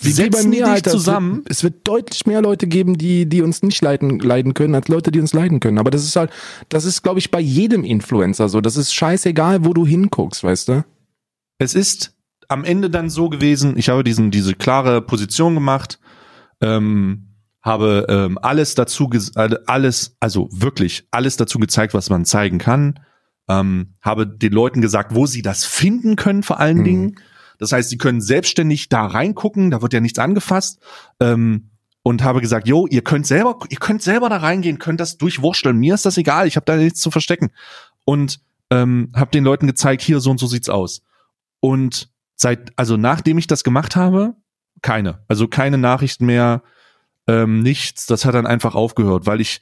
[0.00, 1.44] wir setzen die dich zusammen.
[1.48, 4.74] Es wird, es wird deutlich mehr Leute geben, die, die uns nicht leiden, leiden können,
[4.74, 5.78] als Leute, die uns leiden können.
[5.78, 6.30] Aber das ist halt,
[6.68, 8.60] das ist, glaube ich, bei jedem Influencer so.
[8.60, 10.84] Das ist scheißegal, wo du hinguckst, weißt du?
[11.58, 12.16] Es ist
[12.52, 15.98] am Ende dann so gewesen, ich habe diesen, diese klare Position gemacht,
[16.60, 17.28] ähm,
[17.62, 19.08] habe ähm, alles dazu,
[19.66, 23.00] alles, also wirklich alles dazu gezeigt, was man zeigen kann,
[23.48, 26.84] ähm, habe den Leuten gesagt, wo sie das finden können, vor allen mhm.
[26.84, 27.16] Dingen.
[27.58, 30.80] Das heißt, sie können selbstständig da reingucken, da wird ja nichts angefasst.
[31.20, 31.70] Ähm,
[32.04, 35.78] und habe gesagt, jo, ihr könnt selber, ihr könnt selber da reingehen, könnt das durchwursteln.
[35.78, 37.50] Mir ist das egal, ich habe da nichts zu verstecken.
[38.04, 41.02] Und ähm, habe den Leuten gezeigt, hier so und so sieht's aus.
[41.60, 42.11] Und
[42.42, 44.34] seit, also nachdem ich das gemacht habe,
[44.82, 45.20] keine.
[45.28, 46.62] Also keine Nachrichten mehr,
[47.26, 48.06] ähm, nichts.
[48.06, 49.60] Das hat dann einfach aufgehört, weil ich,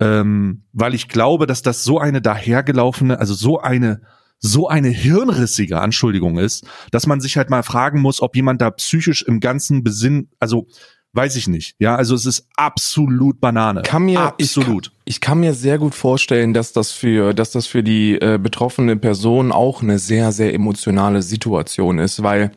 [0.00, 4.02] ähm, weil ich glaube, dass das so eine dahergelaufene, also so eine
[4.44, 8.72] so eine hirnrissige Anschuldigung ist, dass man sich halt mal fragen muss, ob jemand da
[8.72, 10.66] psychisch im ganzen Besinn, also
[11.12, 11.76] weiß ich nicht.
[11.78, 13.82] Ja, also es ist absolut Banane.
[13.82, 14.86] Kann mir, absolut.
[14.86, 18.14] Ich kann, ich kann mir sehr gut vorstellen, dass das für, dass das für die
[18.14, 22.52] äh, betroffene Person auch eine sehr, sehr emotionale Situation ist, weil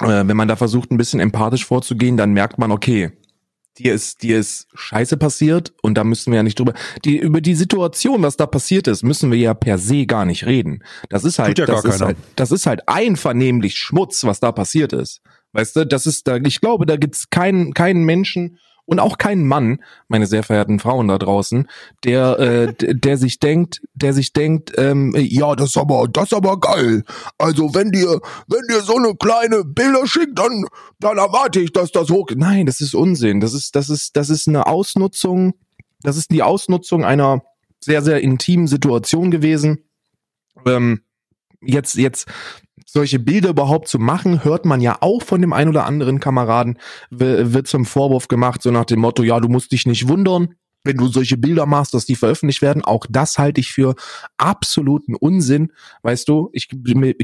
[0.00, 3.12] äh, wenn man da versucht, ein bisschen empathisch vorzugehen, dann merkt man, okay,
[3.78, 6.74] dir ist, dir ist Scheiße passiert und da müssen wir ja nicht drüber.
[7.04, 10.46] Die, über die Situation, was da passiert ist, müssen wir ja per se gar nicht
[10.46, 10.82] reden.
[11.08, 14.92] Das ist halt, ja das ist halt, das ist halt einvernehmlich Schmutz, was da passiert
[14.92, 15.22] ist.
[15.52, 19.46] Weißt du, das ist da, ich glaube, da gibt's keinen, keinen Menschen, und auch kein
[19.46, 21.68] Mann, meine sehr verehrten Frauen da draußen,
[22.04, 26.34] der äh, der sich denkt, der sich denkt, ähm, ja, das ist aber das ist
[26.34, 27.04] aber geil.
[27.38, 30.64] Also wenn dir wenn dir so eine kleine Bilder schickt, dann
[30.98, 32.28] dann erwarte ich, dass das hoch.
[32.34, 33.40] Nein, das ist Unsinn.
[33.40, 35.54] Das ist das ist das ist eine Ausnutzung.
[36.02, 37.42] Das ist die Ausnutzung einer
[37.80, 39.84] sehr sehr intimen Situation gewesen.
[40.66, 41.02] Ähm,
[41.60, 42.26] jetzt jetzt
[42.92, 46.78] solche Bilder überhaupt zu machen, hört man ja auch von dem ein oder anderen Kameraden,
[47.10, 50.96] wird zum Vorwurf gemacht, so nach dem Motto, ja, du musst dich nicht wundern, wenn
[50.96, 53.94] du solche Bilder machst, dass die veröffentlicht werden, auch das halte ich für
[54.36, 55.72] absoluten Unsinn.
[56.02, 56.68] Weißt du, ich,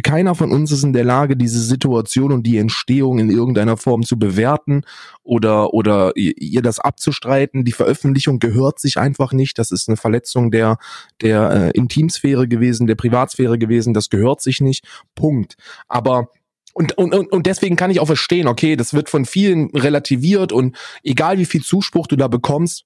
[0.03, 4.03] keiner von uns ist in der Lage, diese Situation und die Entstehung in irgendeiner Form
[4.03, 4.83] zu bewerten
[5.23, 7.65] oder, oder ihr das abzustreiten.
[7.65, 9.59] Die Veröffentlichung gehört sich einfach nicht.
[9.59, 10.79] Das ist eine Verletzung der,
[11.21, 13.95] der äh, Intimsphäre gewesen, der Privatsphäre gewesen.
[13.95, 14.85] Das gehört sich nicht.
[15.15, 15.57] Punkt.
[15.89, 16.29] Aber
[16.75, 20.77] und, und, und deswegen kann ich auch verstehen, okay, das wird von vielen relativiert und
[21.03, 22.85] egal wie viel Zuspruch du da bekommst,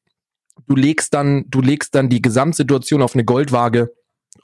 [0.66, 3.90] du legst dann, du legst dann die Gesamtsituation auf eine Goldwaage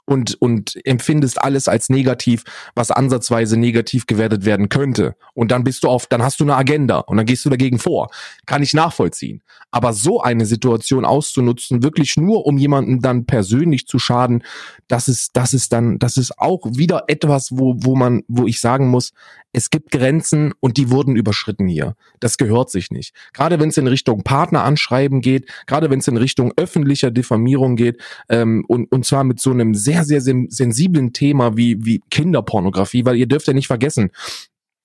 [0.09, 5.15] und, und empfindest alles als negativ, was ansatzweise negativ gewertet werden könnte.
[5.35, 7.77] Und dann bist du auf, dann hast du eine Agenda und dann gehst du dagegen
[7.77, 8.09] vor.
[8.47, 9.43] Kann ich nachvollziehen.
[9.69, 14.43] Aber so eine Situation auszunutzen, wirklich nur um jemanden dann persönlich zu schaden,
[14.87, 18.59] das ist, das ist dann, das ist auch wieder etwas, wo, wo man, wo ich
[18.59, 19.11] sagen muss,
[19.51, 21.95] es gibt Grenzen und die wurden überschritten hier.
[22.19, 23.15] Das gehört sich nicht.
[23.33, 28.01] Gerade wenn es in Richtung Partneranschreiben geht, gerade wenn es in Richtung öffentlicher Diffamierung geht,
[28.29, 33.15] ähm, und, und zwar mit so einem sehr, sehr sensiblen Thema wie, wie Kinderpornografie, weil
[33.15, 34.11] ihr dürft ja nicht vergessen,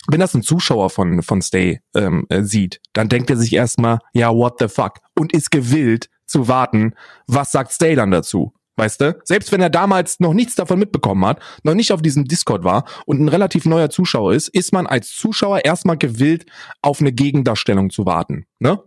[0.08, 3.98] wenn das ein Zuschauer von, von Stay ähm, äh, sieht, dann denkt er sich erstmal,
[4.12, 4.98] ja, what the fuck?
[5.18, 6.94] Und ist gewillt zu warten,
[7.26, 8.52] was sagt Stay dann dazu?
[8.76, 9.16] Weißt du?
[9.24, 12.84] Selbst wenn er damals noch nichts davon mitbekommen hat, noch nicht auf diesem Discord war
[13.06, 16.46] und ein relativ neuer Zuschauer ist, ist man als Zuschauer erstmal gewillt,
[16.82, 18.46] auf eine Gegendarstellung zu warten.
[18.58, 18.80] Ne?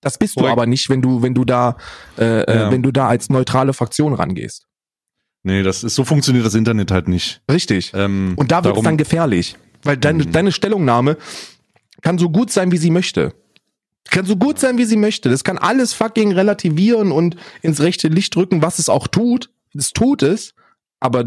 [0.00, 0.48] Das bist Correct.
[0.48, 1.76] du aber nicht, wenn du, wenn du da,
[2.18, 2.70] äh, äh, ja.
[2.70, 4.66] wenn du da als neutrale Fraktion rangehst.
[5.42, 7.42] Nee, das ist so funktioniert das Internet halt nicht.
[7.50, 7.92] Richtig.
[7.94, 9.56] Ähm, und da wird es dann gefährlich.
[9.82, 10.32] Weil deine, mhm.
[10.32, 11.16] deine Stellungnahme
[12.02, 13.34] kann so gut sein, wie sie möchte.
[14.04, 15.28] Kann so gut sein, wie sie möchte.
[15.28, 19.50] Das kann alles fucking relativieren und ins rechte Licht drücken, was es auch tut.
[19.74, 20.54] Es tut es,
[20.98, 21.24] aber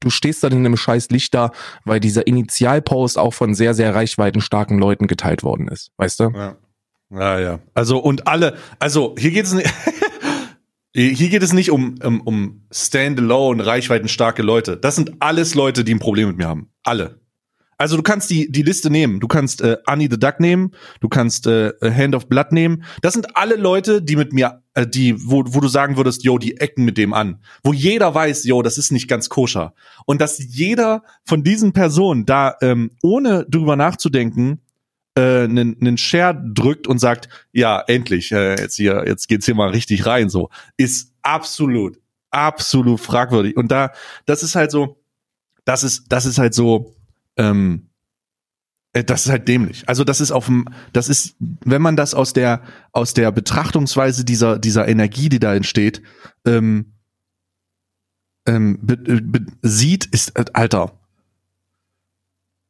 [0.00, 1.52] du stehst dann in einem scheiß Licht da,
[1.84, 5.90] weil dieser Initialpost auch von sehr, sehr reichweitenstarken Leuten geteilt worden ist.
[5.96, 6.30] Weißt du?
[6.34, 6.56] Ja.
[7.10, 7.58] Ja, ja.
[7.74, 9.72] Also, und alle, also hier geht es nicht.
[10.94, 14.76] Hier geht es nicht um, um, um Standalone, reichweitenstarke Leute.
[14.76, 16.68] Das sind alles Leute, die ein Problem mit mir haben.
[16.82, 17.21] Alle.
[17.78, 19.20] Also du kannst die, die Liste nehmen.
[19.20, 22.84] Du kannst äh, Annie the Duck nehmen, du kannst äh, Hand of Blood nehmen.
[23.00, 26.38] Das sind alle Leute, die mit mir, äh, die, wo, wo du sagen würdest, yo,
[26.38, 27.42] die ecken mit dem an.
[27.62, 29.74] Wo jeder weiß, yo, das ist nicht ganz koscher.
[30.06, 34.60] Und dass jeder von diesen Personen da, ähm, ohne drüber nachzudenken,
[35.14, 39.54] äh, einen, einen Share drückt und sagt, ja, endlich, äh, jetzt hier, jetzt geht's hier
[39.54, 41.98] mal richtig rein, so, ist absolut,
[42.30, 43.56] absolut fragwürdig.
[43.56, 43.92] Und da,
[44.26, 45.02] das ist halt so,
[45.64, 46.94] das ist, das ist halt so,
[47.42, 47.88] ähm,
[48.92, 49.88] äh, das ist halt dämlich.
[49.88, 54.24] Also das ist auf dem, das ist, wenn man das aus der aus der Betrachtungsweise
[54.24, 56.02] dieser dieser Energie, die da entsteht,
[56.46, 56.92] ähm,
[58.46, 60.92] ähm, be, be, sieht, ist äh, Alter.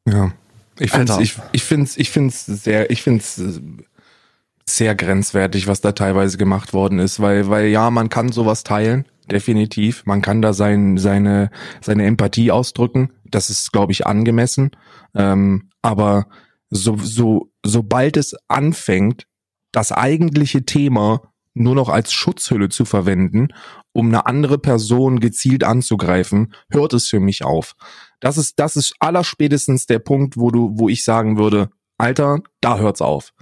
[0.07, 0.33] Ja.
[0.79, 3.39] Ich finde ich, ich find's, ich find's sehr, ich find's
[4.65, 9.05] sehr grenzwertig, was da teilweise gemacht worden ist, weil, weil ja, man kann sowas teilen,
[9.31, 10.05] definitiv.
[10.05, 11.49] Man kann da sein, seine,
[11.81, 13.11] seine Empathie ausdrücken.
[13.23, 14.71] Das ist, glaube ich, angemessen.
[15.15, 16.27] Ähm, aber
[16.69, 19.25] so, so, sobald es anfängt,
[19.71, 21.21] das eigentliche Thema
[21.53, 23.49] nur noch als Schutzhülle zu verwenden,
[23.91, 27.75] um eine andere Person gezielt anzugreifen, hört es für mich auf.
[28.19, 32.79] Das ist, das ist allerspätestens der Punkt, wo du, wo ich sagen würde, Alter, da
[32.79, 33.32] hört's auf.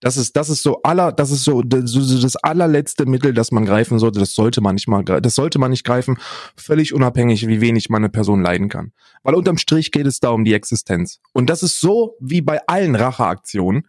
[0.00, 3.98] Das ist, das ist so aller, das ist so, das allerletzte Mittel, das man greifen
[3.98, 4.20] sollte.
[4.20, 6.18] Das sollte man nicht mal, das sollte man nicht greifen,
[6.54, 8.92] völlig unabhängig, wie wenig man eine Person leiden kann.
[9.22, 11.20] Weil unterm Strich geht es da um die Existenz.
[11.32, 13.86] Und das ist so wie bei allen Racheaktionen.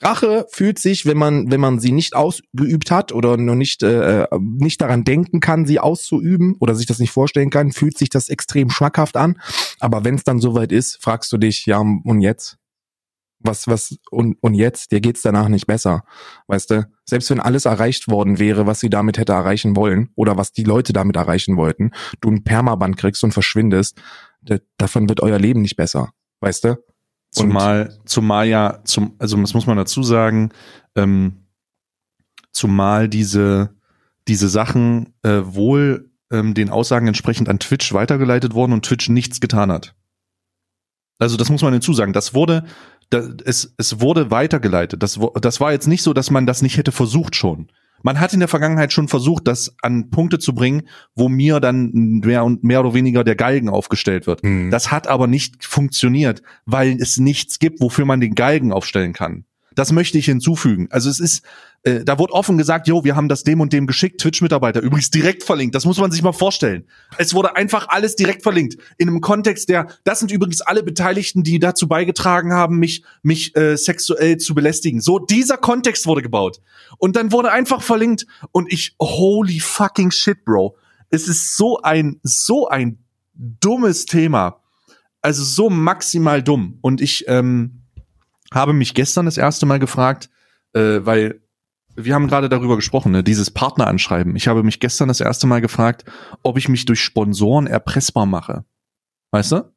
[0.00, 4.26] Rache fühlt sich, wenn man, wenn man sie nicht ausgeübt hat oder noch nicht, äh,
[4.40, 8.28] nicht daran denken kann, sie auszuüben oder sich das nicht vorstellen kann, fühlt sich das
[8.28, 9.40] extrem schmackhaft an.
[9.80, 12.58] Aber wenn es dann soweit ist, fragst du dich, ja, und jetzt?
[13.40, 14.90] Was, was, und, und jetzt?
[14.90, 16.02] Dir geht's danach nicht besser.
[16.48, 16.90] Weißt du?
[17.04, 20.64] Selbst wenn alles erreicht worden wäre, was sie damit hätte erreichen wollen oder was die
[20.64, 24.00] Leute damit erreichen wollten, du ein Permaband kriegst und verschwindest,
[24.76, 26.10] davon wird euer Leben nicht besser.
[26.40, 26.76] Weißt du?
[27.30, 30.50] Zumal, zumal ja, zum, also das muss man dazu sagen,
[30.96, 31.44] ähm,
[32.52, 33.74] zumal diese,
[34.26, 39.40] diese Sachen äh, wohl ähm, den Aussagen entsprechend an Twitch weitergeleitet wurden und Twitch nichts
[39.40, 39.94] getan hat.
[41.18, 42.12] Also das muss man hinzusagen.
[42.12, 42.64] Das wurde,
[43.10, 45.02] das, es, es wurde weitergeleitet.
[45.02, 47.68] Das, das war jetzt nicht so, dass man das nicht hätte versucht schon.
[48.02, 50.82] Man hat in der Vergangenheit schon versucht, das an Punkte zu bringen,
[51.14, 54.44] wo mir dann mehr und mehr oder weniger der Galgen aufgestellt wird.
[54.44, 54.70] Mhm.
[54.70, 59.44] Das hat aber nicht funktioniert, weil es nichts gibt, wofür man den Galgen aufstellen kann.
[59.74, 60.88] Das möchte ich hinzufügen.
[60.90, 61.44] Also es ist,
[61.82, 65.10] äh, da wurde offen gesagt, jo, wir haben das dem und dem geschickt, Twitch-Mitarbeiter, übrigens
[65.10, 65.74] direkt verlinkt.
[65.74, 66.86] Das muss man sich mal vorstellen.
[67.18, 68.76] Es wurde einfach alles direkt verlinkt.
[68.96, 73.56] In einem Kontext, der, das sind übrigens alle Beteiligten, die dazu beigetragen haben, mich, mich
[73.56, 75.00] äh, sexuell zu belästigen.
[75.00, 76.60] So, dieser Kontext wurde gebaut.
[76.98, 78.26] Und dann wurde einfach verlinkt.
[78.52, 80.76] Und ich, holy fucking shit, Bro.
[81.10, 82.98] Es ist so ein, so ein
[83.34, 84.60] dummes Thema.
[85.22, 86.78] Also so maximal dumm.
[86.80, 87.82] Und ich, ähm,
[88.52, 90.30] habe mich gestern das erste Mal gefragt,
[90.72, 91.40] äh, weil
[92.04, 94.36] wir haben gerade darüber gesprochen, ne, dieses Partneranschreiben.
[94.36, 96.04] Ich habe mich gestern das erste Mal gefragt,
[96.42, 98.64] ob ich mich durch Sponsoren erpressbar mache.
[99.32, 99.72] Weißt du?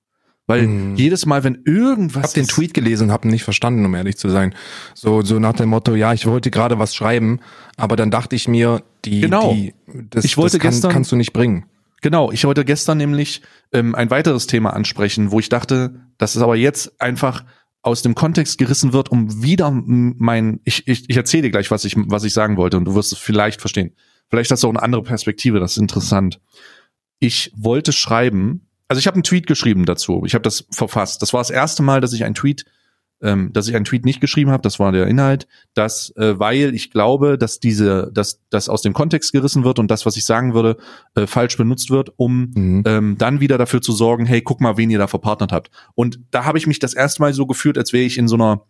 [0.48, 0.96] Weil hm.
[0.96, 2.24] jedes Mal, wenn irgendwas.
[2.24, 4.54] Ich habe den Tweet gelesen und habe nicht verstanden, um ehrlich zu sein.
[4.94, 7.40] So, so nach dem Motto, ja, ich wollte gerade was schreiben,
[7.78, 9.54] aber dann dachte ich mir, die, genau.
[9.54, 9.74] die
[10.10, 11.66] das, ich wollte das kann, gestern, kannst du nicht bringen.
[12.02, 16.42] Genau, ich wollte gestern nämlich ähm, ein weiteres Thema ansprechen, wo ich dachte, das ist
[16.42, 17.44] aber jetzt einfach
[17.82, 21.84] aus dem Kontext gerissen wird, um wieder mein, ich, ich, ich erzähle dir gleich, was
[21.84, 23.96] ich, was ich sagen wollte und du wirst es vielleicht verstehen.
[24.30, 26.40] Vielleicht hast du auch eine andere Perspektive, das ist interessant.
[27.20, 31.22] Ich wollte schreiben, also ich habe einen Tweet geschrieben dazu, ich habe das verfasst.
[31.22, 32.66] Das war das erste Mal, dass ich einen Tweet
[33.22, 36.74] ähm, dass ich einen Tweet nicht geschrieben habe, das war der Inhalt, dass äh, weil
[36.74, 40.26] ich glaube, dass diese, dass das aus dem Kontext gerissen wird und das, was ich
[40.26, 40.78] sagen würde,
[41.16, 42.84] äh, falsch benutzt wird, um mhm.
[42.86, 45.72] ähm, dann wieder dafür zu sorgen, hey, guck mal, wen ihr da verpartnert habt.
[45.96, 48.36] Und da habe ich mich das erste Mal so gefühlt, als wäre ich in so
[48.36, 48.62] einer,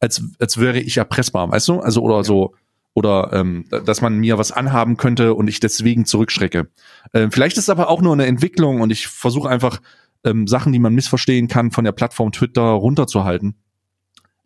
[0.00, 1.80] als als wäre ich erpressbar, weißt du?
[1.80, 2.24] Also oder ja.
[2.24, 2.54] so
[2.94, 6.68] oder ähm, dass man mir was anhaben könnte und ich deswegen zurückschrecke.
[7.12, 9.80] Ähm, vielleicht ist es aber auch nur eine Entwicklung und ich versuche einfach
[10.24, 13.56] ähm, Sachen, die man missverstehen kann, von der Plattform Twitter runterzuhalten.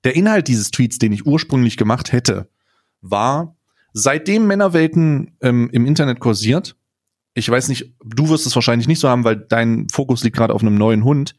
[0.04, 2.48] Der Inhalt dieses Tweets, den ich ursprünglich gemacht hätte,
[3.00, 3.56] war,
[3.92, 6.76] seitdem Männerwelten ähm, im Internet kursiert,
[7.34, 10.54] ich weiß nicht, du wirst es wahrscheinlich nicht so haben, weil dein Fokus liegt gerade
[10.54, 11.36] auf einem neuen Hund,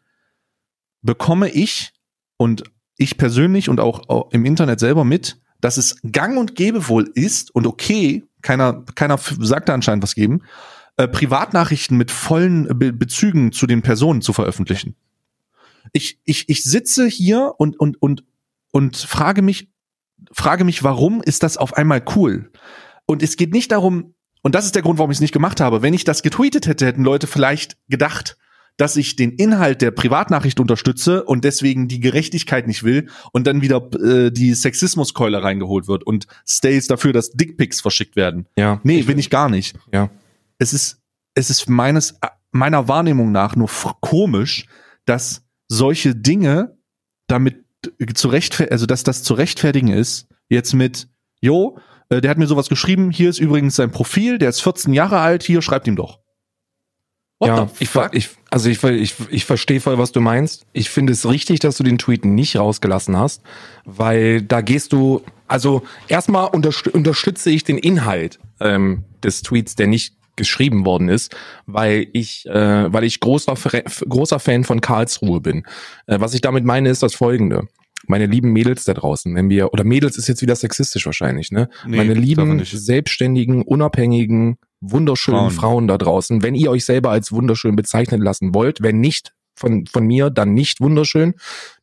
[1.01, 1.93] bekomme ich
[2.37, 2.63] und
[2.97, 7.53] ich persönlich und auch im Internet selber mit, dass es gang und gäbe wohl ist
[7.53, 10.41] und okay, keiner, keiner sagt da anscheinend was geben,
[10.97, 14.95] äh, Privatnachrichten mit vollen Be Bezügen zu den Personen zu veröffentlichen.
[15.93, 18.23] Ich, ich, ich sitze hier und, und, und
[18.71, 19.71] und frage mich,
[20.31, 22.51] frage mich, warum ist das auf einmal cool?
[23.05, 25.59] Und es geht nicht darum, und das ist der Grund, warum ich es nicht gemacht
[25.59, 25.81] habe.
[25.81, 28.37] Wenn ich das getweetet hätte, hätten Leute vielleicht gedacht,
[28.79, 33.61] dass ich den Inhalt der Privatnachricht unterstütze und deswegen die Gerechtigkeit nicht will und dann
[33.61, 38.47] wieder äh, die Sexismuskeule reingeholt wird und Stays dafür, dass Dickpics verschickt werden.
[38.57, 38.79] Ja.
[38.83, 39.77] Nee, bin ich gar nicht.
[39.91, 40.09] Ja.
[40.59, 41.01] Es ist,
[41.33, 42.17] es ist meines,
[42.51, 44.65] meiner Wahrnehmung nach nur komisch,
[45.05, 46.77] dass solche Dinge
[47.27, 47.65] damit
[48.13, 48.29] zu
[48.71, 51.07] also dass das zu rechtfertigen ist, jetzt mit,
[51.41, 51.77] jo,
[52.09, 55.19] äh, der hat mir sowas geschrieben, hier ist übrigens sein Profil, der ist 14 Jahre
[55.19, 56.19] alt, hier schreibt ihm doch.
[57.39, 60.65] What ja, ich, ich, also ich, ich, ich verstehe voll, was du meinst.
[60.73, 63.43] Ich finde es richtig, dass du den Tweet nicht rausgelassen hast,
[63.85, 70.18] weil da gehst du, also erstmal unterstütze ich den Inhalt ähm, des Tweets, der nicht
[70.39, 71.35] geschrieben worden ist,
[71.67, 75.63] weil ich, äh, weil ich großer, großer Fan von Karlsruhe bin.
[76.07, 77.67] Äh, was ich damit meine, ist das folgende.
[78.07, 81.69] Meine lieben Mädels da draußen, wenn wir, oder Mädels ist jetzt wieder sexistisch wahrscheinlich, ne?
[81.85, 85.51] Nee, Meine lieben, selbstständigen, unabhängigen, wunderschönen Frauen.
[85.51, 89.85] Frauen da draußen, wenn ihr euch selber als wunderschön bezeichnen lassen wollt, wenn nicht von,
[89.85, 91.35] von mir, dann nicht wunderschön,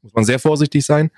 [0.03, 1.11] muss man sehr vorsichtig sein.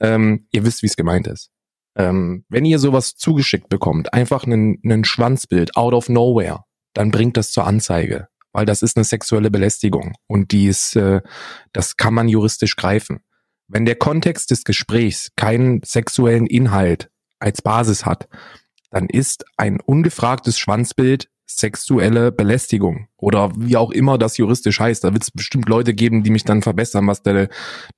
[0.00, 1.50] Ähm, ihr wisst, wie es gemeint ist.
[1.96, 6.64] Ähm, wenn ihr sowas zugeschickt bekommt, einfach einen, einen Schwanzbild out of nowhere,
[6.96, 11.20] dann bringt das zur Anzeige, weil das ist eine sexuelle Belästigung und die ist, äh,
[11.72, 13.20] das kann man juristisch greifen.
[13.68, 18.28] Wenn der Kontext des Gesprächs keinen sexuellen Inhalt als Basis hat,
[18.90, 25.04] dann ist ein ungefragtes Schwanzbild sexuelle Belästigung oder wie auch immer das juristisch heißt.
[25.04, 27.48] Da wird es bestimmt Leute geben, die mich dann verbessern, was der,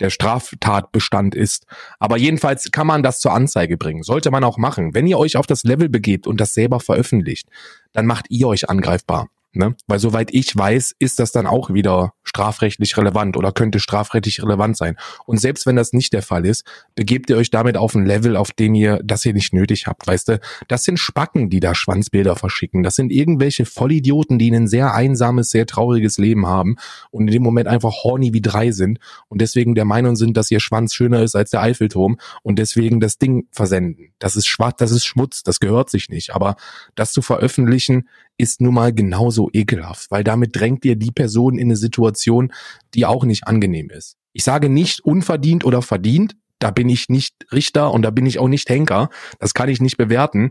[0.00, 1.66] der Straftatbestand ist.
[1.98, 4.02] Aber jedenfalls kann man das zur Anzeige bringen.
[4.02, 4.94] Sollte man auch machen.
[4.94, 7.48] Wenn ihr euch auf das Level begebt und das selber veröffentlicht,
[7.92, 9.28] dann macht ihr euch angreifbar.
[9.52, 9.74] Ne?
[9.86, 14.76] Weil soweit ich weiß, ist das dann auch wieder strafrechtlich relevant oder könnte strafrechtlich relevant
[14.76, 14.96] sein.
[15.24, 18.36] Und selbst wenn das nicht der Fall ist, begebt ihr euch damit auf ein Level,
[18.36, 20.06] auf dem ihr das hier nicht nötig habt.
[20.06, 22.82] Weißt du, das sind Spacken, die da Schwanzbilder verschicken.
[22.82, 26.76] Das sind irgendwelche Vollidioten, die ein sehr einsames, sehr trauriges Leben haben
[27.10, 30.50] und in dem Moment einfach horny wie drei sind und deswegen der Meinung sind, dass
[30.50, 34.12] ihr Schwanz schöner ist als der Eiffelturm und deswegen das Ding versenden.
[34.18, 36.34] Das ist schwarz, das ist Schmutz, das gehört sich nicht.
[36.34, 36.56] Aber
[36.94, 38.08] das zu veröffentlichen,
[38.38, 42.52] ist nun mal genauso ekelhaft, weil damit drängt ihr die Person in eine Situation,
[42.94, 44.16] die auch nicht angenehm ist.
[44.32, 48.38] Ich sage nicht unverdient oder verdient, da bin ich nicht Richter und da bin ich
[48.38, 50.50] auch nicht Henker, das kann ich nicht bewerten.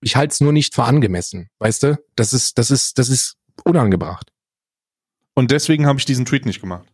[0.00, 1.98] Ich halte es nur nicht für angemessen, weißt du?
[2.16, 4.32] Das ist, das ist, das ist unangebracht.
[5.34, 6.89] Und deswegen habe ich diesen Tweet nicht gemacht.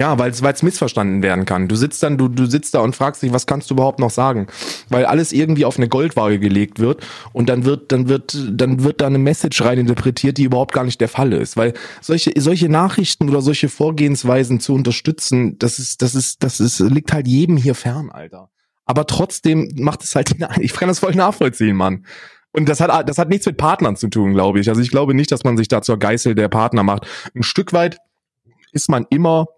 [0.00, 1.66] Ja, weil es missverstanden werden kann.
[1.66, 4.10] Du sitzt dann, du, du sitzt da und fragst dich, was kannst du überhaupt noch
[4.10, 4.46] sagen?
[4.88, 9.00] Weil alles irgendwie auf eine Goldwaage gelegt wird und dann wird, dann wird, dann wird
[9.00, 11.56] da eine Message reininterpretiert, die überhaupt gar nicht der Fall ist.
[11.56, 16.78] Weil solche, solche Nachrichten oder solche Vorgehensweisen zu unterstützen, das ist, das ist, das ist,
[16.78, 18.50] liegt halt jedem hier fern, Alter.
[18.86, 22.06] Aber trotzdem macht es halt, ich kann das voll nachvollziehen, Mann.
[22.52, 24.68] Und das hat, das hat nichts mit Partnern zu tun, glaube ich.
[24.68, 27.04] Also ich glaube nicht, dass man sich da zur Geißel der Partner macht.
[27.34, 27.98] Ein Stück weit
[28.70, 29.48] ist man immer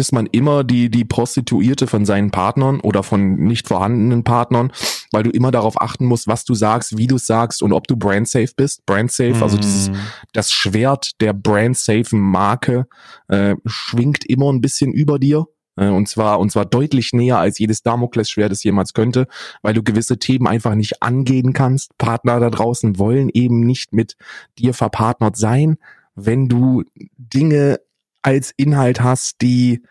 [0.00, 4.72] ist man immer die, die Prostituierte von seinen Partnern oder von nicht vorhandenen Partnern,
[5.12, 7.96] weil du immer darauf achten musst, was du sagst, wie du sagst und ob du
[7.96, 8.84] brandsafe bist.
[8.86, 9.42] Brandsafe, mm.
[9.42, 9.96] also dieses, mhm.
[10.32, 12.86] das Schwert der brandsafe Marke
[13.28, 15.46] äh, schwingt immer ein bisschen über dir.
[15.76, 19.26] Äh, und zwar, und zwar deutlich näher als jedes Damoklesschwert es jemals könnte,
[19.62, 21.96] weil du gewisse Themen einfach nicht angehen kannst.
[21.98, 24.16] Partner da draußen wollen eben nicht mit
[24.58, 25.76] dir verpartnert sein,
[26.14, 26.84] wenn du
[27.16, 27.80] Dinge
[28.22, 29.82] als Inhalt hast, die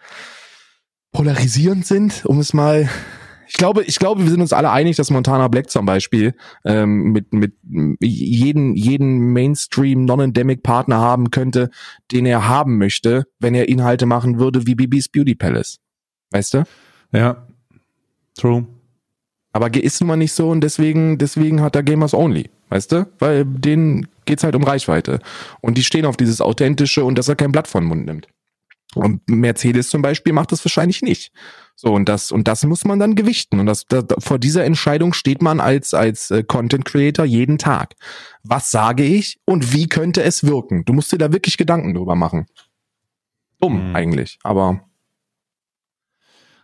[1.12, 2.90] polarisierend sind, um es mal
[3.52, 7.12] ich glaube, ich glaube, wir sind uns alle einig, dass Montana Black zum Beispiel ähm,
[7.12, 7.56] mit mit
[8.00, 11.72] jeden jeden Mainstream non-endemic Partner haben könnte,
[12.12, 15.80] den er haben möchte, wenn er Inhalte machen würde wie Bibis Beauty Palace.
[16.30, 16.64] Weißt du?
[17.12, 17.48] Ja.
[18.36, 18.68] True.
[19.52, 23.12] Aber ist nun mal nicht so und deswegen deswegen hat er Gamers Only, weißt du?
[23.20, 25.20] Weil denen geht's halt um Reichweite
[25.62, 28.28] und die stehen auf dieses authentische und dass er kein Blatt von Mund nimmt.
[28.96, 31.32] Und Mercedes zum Beispiel macht das wahrscheinlich nicht.
[31.76, 33.60] So, und das, und das muss man dann gewichten.
[33.60, 37.96] Und das, das, vor dieser Entscheidung steht man als, als äh, Content Creator jeden Tag.
[38.44, 40.86] Was sage ich und wie könnte es wirken?
[40.86, 42.48] Du musst dir da wirklich Gedanken drüber machen.
[43.62, 43.96] Dumm, mhm.
[43.96, 44.82] eigentlich, aber.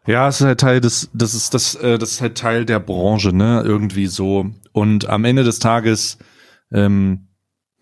[0.07, 2.79] Ja, es ist halt Teil des, das ist das, äh, das ist halt Teil der
[2.79, 4.51] Branche, ne, irgendwie so.
[4.75, 6.17] Und am Ende des Tages,
[6.69, 7.29] ähm,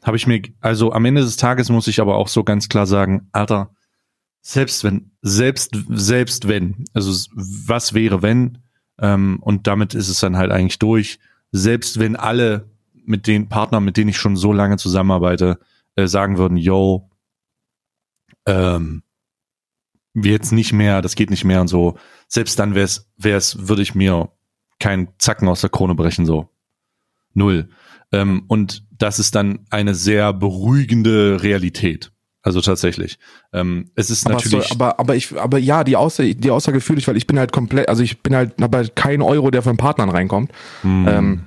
[0.03, 2.85] habe ich mir, also am Ende des Tages muss ich aber auch so ganz klar
[2.85, 3.73] sagen, Alter,
[4.41, 8.59] selbst wenn, selbst, selbst wenn, also was wäre, wenn,
[8.99, 11.17] ähm, und damit ist es dann halt eigentlich durch,
[11.51, 15.57] selbst wenn alle mit den Partnern, mit denen ich schon so lange zusammenarbeite,
[15.95, 17.09] äh, sagen würden, yo,
[18.45, 19.01] ähm,
[20.13, 23.95] jetzt nicht mehr, das geht nicht mehr und so, selbst dann wäre es, würde ich
[23.95, 24.31] mir
[24.77, 26.52] keinen Zacken aus der Krone brechen, so.
[27.33, 27.69] Null.
[28.11, 32.11] Ähm, und das ist dann eine sehr beruhigende Realität.
[32.43, 33.19] Also tatsächlich.
[33.53, 34.67] Ähm, es ist aber natürlich.
[34.67, 37.39] So, aber, aber ich, aber ja, die Aussage, die Aussage fühle ich, weil ich bin
[37.39, 40.51] halt komplett, also ich bin halt, habe halt keinen Euro, der von Partnern reinkommt.
[40.83, 41.07] Mm.
[41.07, 41.43] Ähm,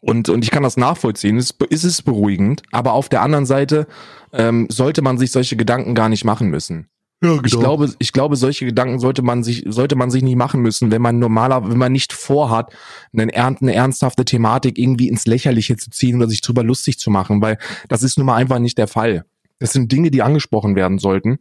[0.00, 1.38] und, und ich kann das nachvollziehen.
[1.38, 3.86] Es ist es beruhigend, aber auf der anderen Seite
[4.32, 6.88] ähm, sollte man sich solche Gedanken gar nicht machen müssen.
[7.24, 7.46] Ja, genau.
[7.46, 10.90] Ich glaube, ich glaube, solche Gedanken sollte man sich, sollte man sich nicht machen müssen,
[10.90, 12.74] wenn man normaler, wenn man nicht vorhat,
[13.14, 17.40] eine, eine ernsthafte Thematik irgendwie ins Lächerliche zu ziehen oder sich drüber lustig zu machen,
[17.40, 17.56] weil
[17.88, 19.24] das ist nun mal einfach nicht der Fall.
[19.58, 21.38] Das sind Dinge, die angesprochen werden sollten.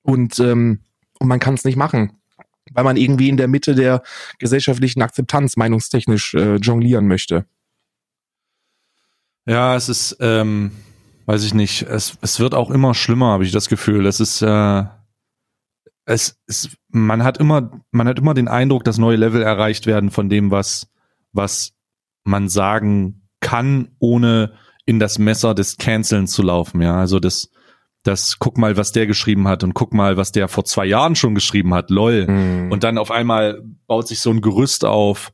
[0.00, 0.80] Und, ähm,
[1.18, 2.12] und man kann es nicht machen,
[2.72, 4.02] weil man irgendwie in der Mitte der
[4.38, 7.44] gesellschaftlichen Akzeptanz meinungstechnisch äh, jonglieren möchte.
[9.44, 10.70] Ja, es ist, ähm,
[11.26, 14.06] weiß ich nicht, es, es wird auch immer schlimmer, habe ich das Gefühl.
[14.06, 14.84] Es ist, äh,
[16.06, 20.10] es, es, man hat immer, man hat immer den Eindruck, dass neue Level erreicht werden
[20.10, 20.88] von dem, was,
[21.32, 21.72] was
[22.24, 24.54] man sagen kann, ohne
[24.86, 26.82] in das Messer des Canceln zu laufen.
[26.82, 27.50] Ja, also das,
[28.02, 31.16] das guck mal, was der geschrieben hat und guck mal, was der vor zwei Jahren
[31.16, 32.26] schon geschrieben hat, lol.
[32.26, 32.70] Mhm.
[32.70, 35.32] Und dann auf einmal baut sich so ein Gerüst auf,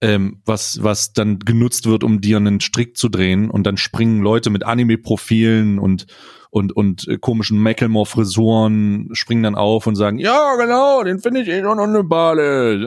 [0.00, 3.50] ähm, was, was dann genutzt wird, um dir einen Strick zu drehen.
[3.50, 6.06] Und dann springen Leute mit Anime-Profilen und
[6.50, 11.48] und, und äh, komischen Macklemore-Frisuren springen dann auf und sagen, ja, genau, den finde ich
[11.48, 12.86] eh schon eine Bale.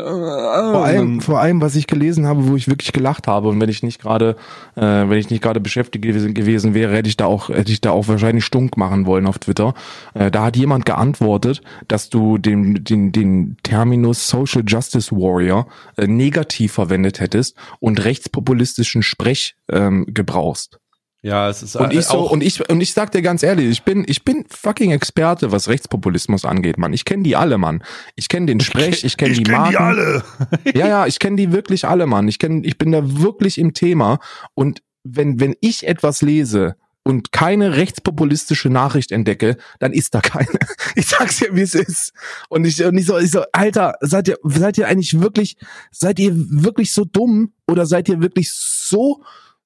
[0.72, 3.70] Vor allem, vor allem, was ich gelesen habe, wo ich wirklich gelacht habe und wenn
[3.70, 4.36] ich nicht gerade,
[4.76, 7.80] äh, wenn ich nicht gerade beschäftigt gewesen, gewesen wäre, hätte ich da auch, hätte ich
[7.80, 9.74] da auch wahrscheinlich stunk machen wollen auf Twitter.
[10.14, 16.06] Äh, da hat jemand geantwortet, dass du den, den, den Terminus Social Justice Warrior äh,
[16.08, 20.80] negativ verwendet hättest und rechtspopulistischen Sprech ähm, gebrauchst.
[21.24, 23.84] Ja, es ist und ich so und ich und ich sag dir ganz ehrlich, ich
[23.84, 26.92] bin ich bin fucking Experte, was Rechtspopulismus angeht, Mann.
[26.92, 27.82] Ich kenne die alle, Mann.
[28.16, 29.72] Ich kenne den Sprech, ich kenne die kenn Marken.
[29.72, 30.24] Die alle.
[30.76, 32.28] ja, ja, ich kenne die wirklich alle, Mann.
[32.28, 34.20] Ich kenne ich bin da wirklich im Thema
[34.54, 40.48] und wenn wenn ich etwas lese und keine rechtspopulistische Nachricht entdecke, dann ist da keine.
[40.96, 42.14] Ich sag's dir, wie es ist.
[42.50, 45.58] Und ich, und ich so, ich so, Alter, seid ihr, seid ihr eigentlich wirklich,
[45.90, 49.24] seid ihr wirklich so dumm oder seid ihr wirklich so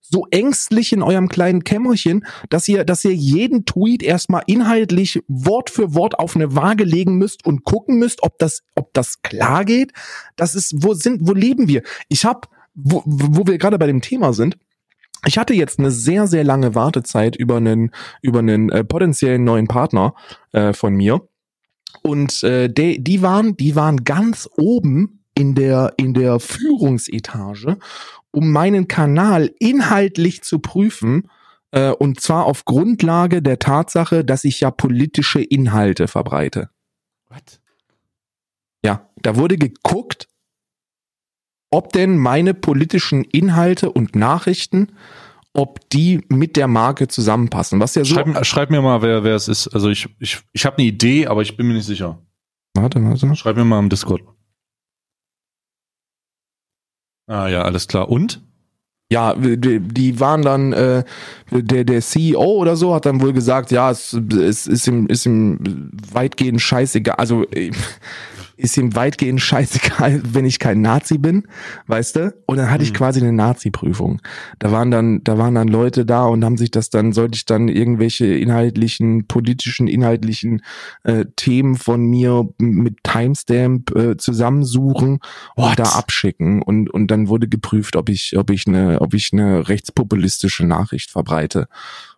[0.09, 5.69] so ängstlich in eurem kleinen Kämmerchen, dass ihr, dass ihr jeden Tweet erstmal inhaltlich Wort
[5.69, 9.65] für Wort auf eine Waage legen müsst und gucken müsst, ob das, ob das klar
[9.65, 9.91] geht.
[10.35, 11.83] Das ist, wo sind, wo leben wir?
[12.07, 12.41] Ich habe,
[12.73, 14.57] wo, wo wir gerade bei dem Thema sind,
[15.25, 17.91] ich hatte jetzt eine sehr, sehr lange Wartezeit über einen,
[18.21, 20.13] über einen äh, potenziellen neuen Partner
[20.51, 21.27] äh, von mir.
[22.03, 27.77] Und äh, de, die waren, die waren ganz oben in der, in der Führungsetage
[28.31, 31.29] um meinen Kanal inhaltlich zu prüfen,
[31.71, 36.69] äh, und zwar auf Grundlage der Tatsache, dass ich ja politische Inhalte verbreite.
[37.29, 37.59] What?
[38.85, 40.27] Ja, da wurde geguckt,
[41.71, 44.89] ob denn meine politischen Inhalte und Nachrichten,
[45.53, 47.79] ob die mit der Marke zusammenpassen.
[47.79, 49.67] Was ja so schreib, schreib mir mal, wer, wer es ist.
[49.69, 52.21] Also ich, ich, ich habe eine Idee, aber ich bin mir nicht sicher.
[52.75, 53.35] Warte, warte.
[53.35, 54.21] Schreib mir mal im Discord.
[57.27, 58.09] Ah ja, alles klar.
[58.09, 58.41] Und?
[59.09, 61.03] Ja, die, waren dann, äh,
[61.49, 65.25] der, der CEO oder so hat dann wohl gesagt, ja, es, es ist ihm, ist
[65.25, 67.15] ihm weitgehend scheißegal.
[67.15, 67.45] Also
[68.57, 71.43] ist ihm weitgehend scheißegal, wenn ich kein Nazi bin,
[71.85, 72.35] weißt du?
[72.45, 72.95] Und dann hatte ich mhm.
[72.95, 74.21] quasi eine Nazi-Prüfung.
[74.59, 77.45] Da waren dann, da waren dann Leute da und haben sich das dann, sollte ich
[77.45, 80.63] dann irgendwelche inhaltlichen, politischen, inhaltlichen
[81.03, 85.19] äh, Themen von mir mit Timestamp äh, zusammensuchen
[85.55, 85.69] What?
[85.69, 86.61] und da abschicken.
[86.61, 91.11] Und, und dann wurde geprüft, ob ich, ob ich eine, ob ich eine rechtspopulistische Nachricht
[91.11, 91.67] verbreite.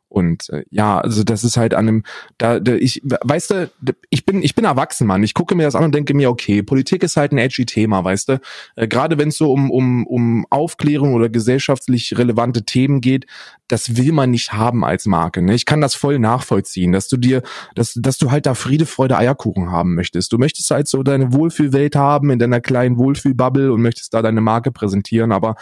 [0.09, 2.03] Und äh, ja, also das ist halt an einem,
[2.39, 3.71] da, da ich, weißt du,
[4.09, 5.23] ich bin, ich bin erwachsen, Mann.
[5.23, 8.03] Ich gucke mir das an und denke mir, okay, Politik ist halt ein edgy Thema,
[8.03, 8.41] weißt du.
[8.75, 13.27] Äh, Gerade wenn es so um, um, um Aufklärung oder gesellschaftlich relevante Themen geht,
[13.67, 15.43] das will man nicht haben als Marke.
[15.43, 15.53] Ne?
[15.53, 17.43] Ich kann das voll nachvollziehen, dass du dir,
[17.75, 20.33] dass, dass du halt da Friede, Freude, Eierkuchen haben möchtest.
[20.33, 24.41] Du möchtest halt so deine Wohlfühlwelt haben in deiner kleinen Wohlfühlbubble und möchtest da deine
[24.41, 25.55] Marke präsentieren, aber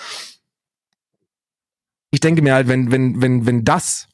[2.11, 4.07] ich denke mir halt, wenn, wenn, wenn, wenn das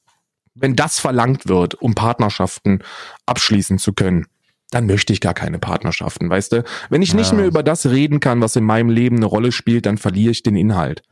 [0.55, 2.79] wenn das verlangt wird, um Partnerschaften
[3.25, 4.27] abschließen zu können,
[4.71, 6.63] dann möchte ich gar keine Partnerschaften, weißt du?
[6.89, 9.85] Wenn ich nicht mehr über das reden kann, was in meinem Leben eine Rolle spielt,
[9.85, 11.03] dann verliere ich den Inhalt.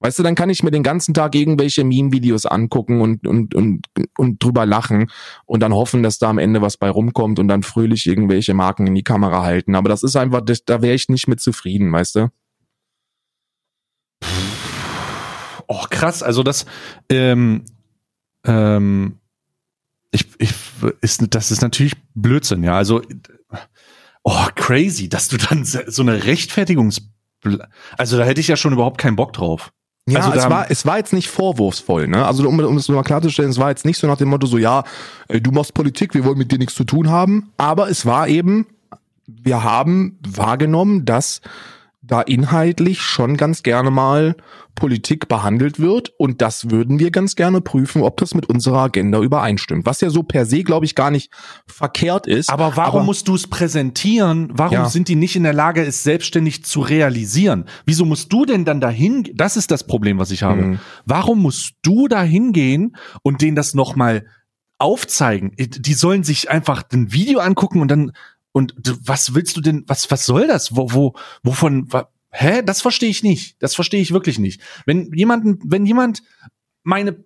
[0.00, 3.86] Weißt du, dann kann ich mir den ganzen Tag irgendwelche Meme-Videos angucken und, und, und,
[4.18, 5.10] und drüber lachen
[5.46, 8.86] und dann hoffen, dass da am Ende was bei rumkommt und dann fröhlich irgendwelche Marken
[8.86, 9.74] in die Kamera halten.
[9.74, 12.28] Aber das ist einfach, da wäre ich nicht mit zufrieden, weißt du?
[15.68, 16.22] Oh, krass.
[16.22, 16.66] Also das,
[17.08, 17.64] ähm,
[18.44, 19.18] ähm,
[20.10, 20.54] ich, ich,
[21.00, 22.76] ist, das ist natürlich Blödsinn, ja.
[22.76, 23.02] Also,
[24.22, 27.02] oh, crazy, dass du dann so eine Rechtfertigungs,
[27.98, 29.72] also da hätte ich ja schon überhaupt keinen Bock drauf.
[30.06, 32.26] Ja, also es war, es war jetzt nicht vorwurfsvoll, ne?
[32.26, 34.58] Also um, um es mal klarzustellen, es war jetzt nicht so nach dem Motto so,
[34.58, 34.84] ja,
[35.28, 38.66] du machst Politik, wir wollen mit dir nichts zu tun haben, aber es war eben,
[39.26, 41.40] wir haben wahrgenommen, dass
[42.06, 44.36] da inhaltlich schon ganz gerne mal
[44.74, 49.20] Politik behandelt wird und das würden wir ganz gerne prüfen, ob das mit unserer Agenda
[49.20, 49.86] übereinstimmt.
[49.86, 51.32] Was ja so per se, glaube ich, gar nicht
[51.66, 52.50] verkehrt ist.
[52.50, 54.50] Aber warum aber, musst du es präsentieren?
[54.52, 54.88] Warum ja.
[54.88, 57.66] sind die nicht in der Lage, es selbstständig zu realisieren?
[57.86, 59.30] Wieso musst du denn dann dahin?
[59.34, 60.62] Das ist das Problem, was ich habe.
[60.62, 60.78] Mhm.
[61.06, 64.26] Warum musst du dahin gehen und denen das nochmal
[64.78, 65.52] aufzeigen?
[65.56, 68.12] Die sollen sich einfach ein Video angucken und dann
[68.54, 68.72] und
[69.04, 70.76] was willst du denn, was, was soll das?
[70.76, 71.88] Wo, wo, wovon,
[72.30, 72.62] hä?
[72.64, 73.60] Das verstehe ich nicht.
[73.60, 74.60] Das verstehe ich wirklich nicht.
[74.86, 76.22] Wenn jemanden, wenn jemand
[76.84, 77.16] meine,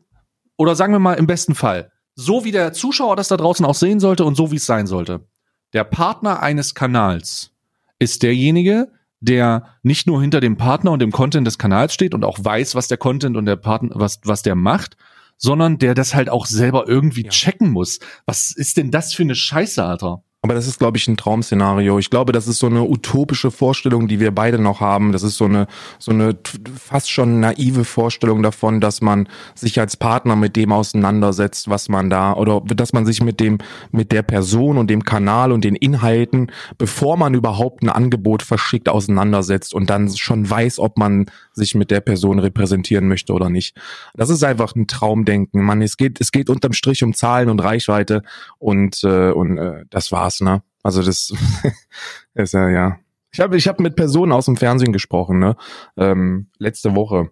[0.57, 3.75] oder sagen wir mal im besten Fall, so wie der Zuschauer das da draußen auch
[3.75, 5.29] sehen sollte und so wie es sein sollte.
[5.75, 7.51] Der Partner eines Kanals
[7.99, 12.25] ist derjenige, der nicht nur hinter dem Partner und dem Content des Kanals steht und
[12.25, 14.97] auch weiß, was der Content und der Partner, was, was der macht,
[15.37, 17.31] sondern der das halt auch selber irgendwie ja.
[17.31, 17.99] checken muss.
[18.25, 20.23] Was ist denn das für eine Scheiße, Alter?
[20.41, 21.99] Aber das ist, glaube ich, ein Traum-Szenario.
[21.99, 25.11] Ich glaube, das ist so eine utopische Vorstellung, die wir beide noch haben.
[25.11, 25.67] Das ist so eine,
[25.99, 26.39] so eine
[26.79, 32.09] fast schon naive Vorstellung davon, dass man sich als Partner mit dem auseinandersetzt, was man
[32.09, 33.59] da, oder dass man sich mit dem,
[33.91, 38.89] mit der Person und dem Kanal und den Inhalten, bevor man überhaupt ein Angebot verschickt,
[38.89, 43.77] auseinandersetzt und dann schon weiß, ob man sich mit der Person repräsentieren möchte oder nicht.
[44.15, 45.65] Das ist einfach ein Traumdenken.
[45.65, 48.23] Man, es geht, es geht unterm Strich um Zahlen und Reichweite
[48.59, 50.63] und, äh, und äh, das war's krass, ne?
[50.83, 51.33] Also das
[52.35, 52.99] ist ja, ja.
[53.33, 55.57] Ich habe ich hab mit Personen aus dem Fernsehen gesprochen, ne?
[55.97, 57.31] Ähm, letzte Woche.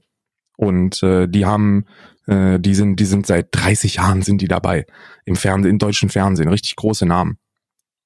[0.57, 1.85] Und äh, die haben,
[2.27, 4.87] äh, die sind, die sind seit 30 Jahren sind die dabei
[5.25, 7.39] im Fernsehen, im deutschen Fernsehen, richtig große Namen.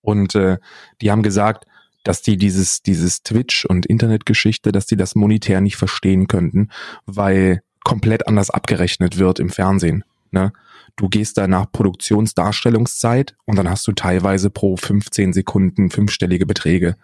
[0.02, 0.58] Und äh,
[1.00, 1.66] die haben gesagt,
[2.02, 6.70] dass die dieses, dieses Twitch- und Internetgeschichte, dass die das monetär nicht verstehen könnten,
[7.06, 10.04] weil komplett anders abgerechnet wird im Fernsehen.
[10.30, 10.52] Ne?
[10.96, 16.96] Du gehst da nach Produktionsdarstellungszeit und dann hast du teilweise pro 15 Sekunden fünfstellige Beträge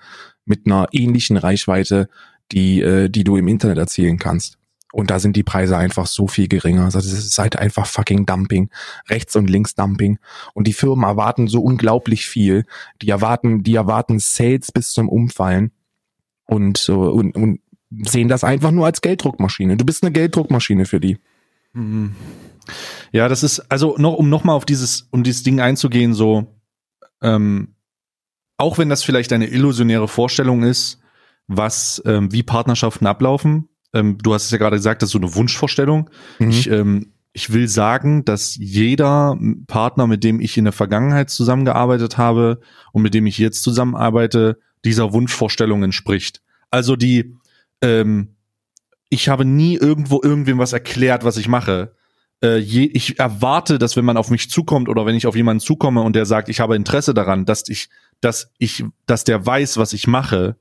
[0.45, 2.09] mit einer ähnlichen Reichweite,
[2.53, 4.59] die, äh, die du im Internet erzielen kannst.
[4.93, 6.84] Und da sind die Preise einfach so viel geringer.
[6.84, 8.70] Also es ist halt einfach fucking Dumping.
[9.09, 10.18] Rechts- und Links-Dumping.
[10.55, 12.64] Und die Firmen erwarten so unglaublich viel.
[13.03, 15.72] Die erwarten, die erwarten Sales bis zum Umfallen.
[16.47, 17.61] Und, und, und
[17.91, 19.76] sehen das einfach nur als Gelddruckmaschine.
[19.76, 21.18] Du bist eine Gelddruckmaschine für die.
[23.12, 26.61] Ja, das ist, also noch, um nochmal auf dieses, um dieses Ding einzugehen, so,
[27.22, 27.74] ähm,
[28.59, 31.01] auch wenn das vielleicht eine illusionäre Vorstellung ist,
[31.47, 35.18] was, ähm, wie Partnerschaften ablaufen, ähm, du hast es ja gerade gesagt, das ist so
[35.18, 36.11] eine Wunschvorstellung.
[36.39, 36.51] Mhm.
[36.51, 42.16] Ich, ähm, ich will sagen, dass jeder Partner, mit dem ich in der Vergangenheit zusammengearbeitet
[42.16, 42.61] habe
[42.93, 46.41] und mit dem ich jetzt zusammenarbeite, dieser Wunschvorstellung entspricht.
[46.70, 47.37] Also die,
[47.83, 48.36] ähm,
[49.16, 51.94] ich habe nie irgendwo irgendwem was erklärt, was ich mache,
[52.42, 55.60] äh, je, ich erwarte, dass wenn man auf mich zukommt oder wenn ich auf jemanden
[55.60, 57.88] zukomme und der sagt, ich habe Interesse daran, dass ich,
[58.20, 60.56] dass ich, dass der weiß, was ich mache.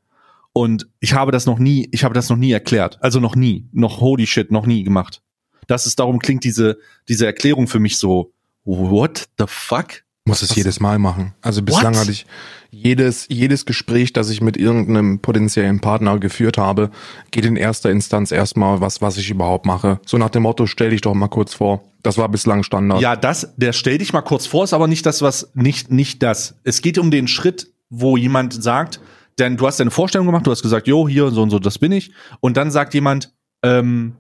[0.54, 2.98] Und ich habe das noch nie, ich habe das noch nie erklärt.
[3.02, 5.22] Also noch nie, noch holy shit, noch nie gemacht.
[5.68, 6.78] Das ist darum klingt diese
[7.10, 8.32] diese Erklärung für mich so
[8.64, 10.05] what the fuck?
[10.28, 11.34] Muss es jedes Mal machen.
[11.42, 12.02] Also bislang What?
[12.02, 12.26] hatte ich
[12.72, 16.90] jedes, jedes Gespräch, das ich mit irgendeinem potenziellen Partner geführt habe,
[17.30, 20.00] geht in erster Instanz erstmal, was, was ich überhaupt mache.
[20.06, 21.84] So nach dem Motto, stell dich doch mal kurz vor.
[22.02, 23.02] Das war bislang Standard.
[23.02, 26.24] Ja, das, der stell dich mal kurz vor, ist aber nicht das, was, nicht, nicht
[26.24, 26.56] das.
[26.64, 29.00] Es geht um den Schritt, wo jemand sagt,
[29.38, 31.78] denn du hast deine Vorstellung gemacht, du hast gesagt, jo, hier, so und so, das
[31.78, 32.12] bin ich.
[32.40, 34.16] Und dann sagt jemand, ähm,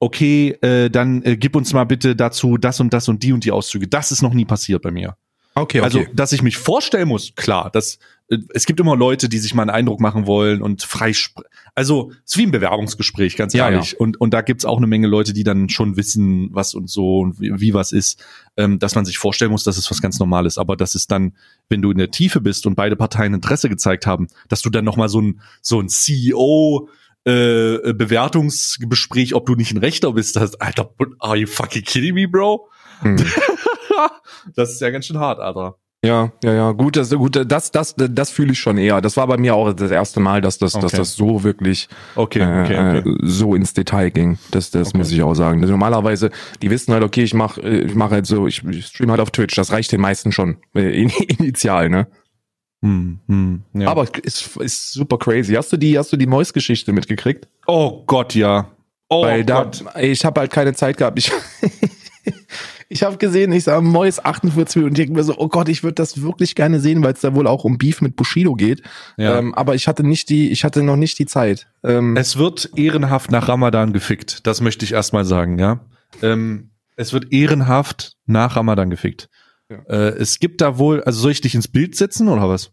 [0.00, 3.44] okay, äh, dann äh, gib uns mal bitte dazu das und das und die und
[3.44, 3.88] die Auszüge.
[3.88, 5.16] Das ist noch nie passiert bei mir.
[5.54, 5.80] Okay, okay.
[5.80, 7.98] Also, dass ich mich vorstellen muss, klar, das,
[8.28, 11.12] äh, es gibt immer Leute, die sich mal einen Eindruck machen wollen und frei,
[11.74, 13.92] also, es ist wie ein Bewerbungsgespräch, ganz ja, ehrlich.
[13.92, 13.98] Ja.
[13.98, 17.20] Und, und da gibt's auch eine Menge Leute, die dann schon wissen, was und so
[17.20, 18.24] und wie, wie was ist,
[18.56, 20.58] ähm, dass man sich vorstellen muss, dass es was ganz Normales.
[20.58, 21.34] Aber das ist dann,
[21.68, 24.84] wenn du in der Tiefe bist und beide Parteien Interesse gezeigt haben, dass du dann
[24.84, 26.88] nochmal so ein, so ein CEO,
[27.24, 32.26] äh, Bewertungsgespräch, ob du nicht ein Rechter bist, hast, Alter, are you fucking kidding me,
[32.26, 32.68] bro?
[33.00, 33.16] Hm.
[34.54, 35.76] das ist ja ganz schön hart, Alter.
[36.02, 39.02] Ja, ja, ja, gut, das, gut, das, das, das fühle ich schon eher.
[39.02, 40.82] Das war bei mir auch das erste Mal, dass das, okay.
[40.82, 43.14] dass das so wirklich okay, okay, äh, okay.
[43.22, 44.38] so ins Detail ging.
[44.50, 44.98] Das, das okay.
[44.98, 45.60] muss ich auch sagen.
[45.60, 46.30] Normalerweise,
[46.62, 49.30] die wissen halt, okay, ich mache, ich mache halt so, ich, ich stream halt auf
[49.30, 49.54] Twitch.
[49.56, 51.02] Das reicht den meisten schon äh,
[51.38, 52.06] initial, ne?
[52.82, 53.88] Hm, hm, ja.
[53.88, 55.52] Aber ist, ist super crazy.
[55.52, 57.46] Hast du die, hast du die Mois-Geschichte mitgekriegt?
[57.66, 58.70] Oh Gott, ja.
[59.10, 59.84] Oh Weil Gott.
[59.84, 61.18] Da, ich habe halt keine Zeit gehabt.
[61.18, 61.30] Ich
[62.92, 65.84] Ich habe gesehen, ich sah Mois 48 Minuten und denke mir so, oh Gott, ich
[65.84, 68.82] würde das wirklich gerne sehen, weil es da wohl auch um Beef mit Bushido geht.
[69.16, 69.38] Ja.
[69.38, 71.68] Ähm, aber ich hatte nicht die, ich hatte noch nicht die Zeit.
[71.84, 74.44] Ähm, es wird ehrenhaft nach Ramadan gefickt.
[74.44, 75.86] Das möchte ich erstmal sagen, ja.
[76.20, 79.28] Ähm, es wird ehrenhaft nach Ramadan gefickt.
[79.70, 79.76] Ja.
[79.88, 82.72] Äh, es gibt da wohl, also soll ich dich ins Bild setzen oder was?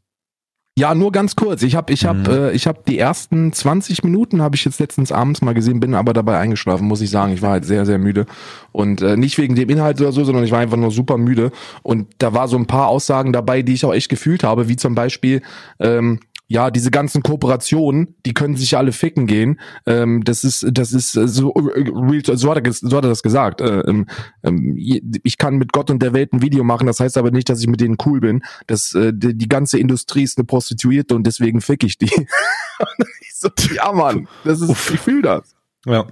[0.77, 1.63] Ja, nur ganz kurz.
[1.63, 2.25] Ich habe ich hab, mhm.
[2.29, 5.95] äh, ich hab die ersten 20 Minuten habe ich jetzt letztens abends mal gesehen, bin
[5.95, 7.33] aber dabei eingeschlafen, muss ich sagen.
[7.33, 8.27] Ich war halt sehr, sehr müde.
[8.73, 11.51] Und äh, nicht wegen dem Inhalt oder so, sondern ich war einfach nur super müde.
[11.81, 14.75] Und da war so ein paar Aussagen dabei, die ich auch echt gefühlt habe, wie
[14.75, 15.41] zum Beispiel,
[15.79, 16.19] ähm,
[16.49, 19.59] ja, diese ganzen Kooperationen, die können sich alle ficken gehen.
[19.85, 23.59] Ähm, das ist, das ist so, so hat er, so hat er das gesagt.
[23.59, 24.07] Äh, ähm,
[24.43, 27.49] ähm, ich kann mit Gott und der Welt ein Video machen, das heißt aber nicht,
[27.49, 28.43] dass ich mit denen cool bin.
[28.65, 32.05] Das, äh, die, die ganze Industrie ist eine Prostituierte und deswegen fick ich die.
[33.21, 35.53] ich so, ja, Mann, das ist, ich fühle das.
[35.85, 36.07] Ja.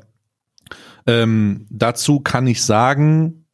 [1.07, 3.45] Ähm, dazu kann ich sagen,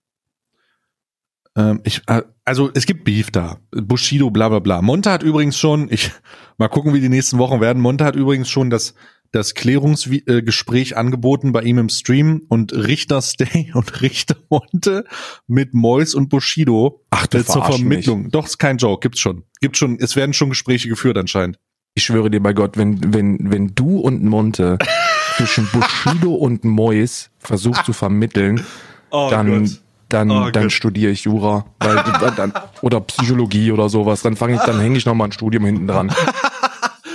[1.55, 3.59] ähm, ich, äh, also es gibt Beef da.
[3.71, 4.81] Bushido, bla bla bla.
[4.81, 6.11] Monte hat übrigens schon, ich
[6.57, 7.81] mal gucken, wie die nächsten Wochen werden.
[7.81, 8.93] Monte hat übrigens schon das
[9.31, 15.05] das Klärungsgespräch angeboten bei ihm im Stream und Richter Stay und Richter Monte
[15.47, 18.29] mit Mois und Bushido Ach, du zur Vermittlung.
[18.31, 19.45] Doch, ist kein Joke, gibt's schon.
[19.61, 21.57] Gibt schon, es werden schon Gespräche geführt anscheinend.
[21.95, 24.77] Ich schwöre dir bei Gott, wenn, wenn, wenn du und Monte
[25.37, 28.65] zwischen Bushido und Mois versuchst zu vermitteln,
[29.09, 29.77] dann,
[30.14, 30.72] dann, Oh dann Gott.
[30.72, 31.66] studiere ich Jura.
[31.80, 31.95] Weil,
[32.36, 34.22] dann, oder Psychologie oder sowas.
[34.22, 36.12] Dann fange ich, dann hänge ich noch mal ein Studium hinten dran.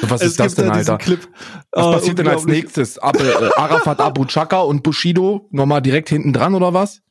[0.03, 0.99] Was ist das denn, Alter?
[0.99, 1.27] Clip.
[1.73, 2.99] Was Oh, passiert denn als nächstes?
[2.99, 7.03] Ab, äh, Arafat Abu Chaka und Bushido nochmal direkt hinten dran oder was?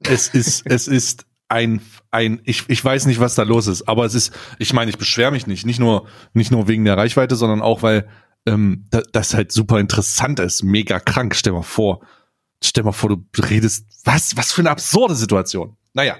[0.00, 4.04] Es ist, es ist ein, ein, ich, ich weiß nicht, was da los ist, aber
[4.04, 7.36] es ist, ich meine, ich beschwere mich nicht, nicht nur, nicht nur wegen der Reichweite,
[7.36, 8.08] sondern auch, weil
[8.46, 11.34] ähm, da, das halt super interessant ist, mega krank.
[11.36, 12.00] Stell mal vor,
[12.62, 15.76] stell mal vor, du redest, was, was für eine absurde Situation.
[15.94, 16.16] Naja.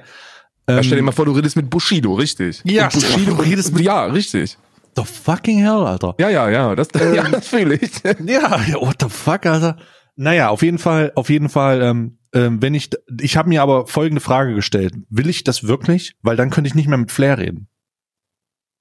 [0.69, 2.61] Ja, Ähm, stell dir mal vor, du redest mit Bushido, richtig.
[2.65, 4.59] Ja, Bushido vor, du redest mit- Ja, richtig.
[4.97, 6.15] the fucking hell, Alter.
[6.19, 7.91] Ja, ja, ja, das, ja, das fühle ich.
[8.27, 9.77] Ja, ja, what the fuck, Alter.
[10.17, 13.87] Naja, auf jeden Fall, auf jeden Fall, ähm, ähm, wenn ich, ich habe mir aber
[13.87, 14.95] folgende Frage gestellt.
[15.11, 16.17] Will ich das wirklich?
[16.23, 17.69] Weil dann könnte ich nicht mehr mit Flair reden.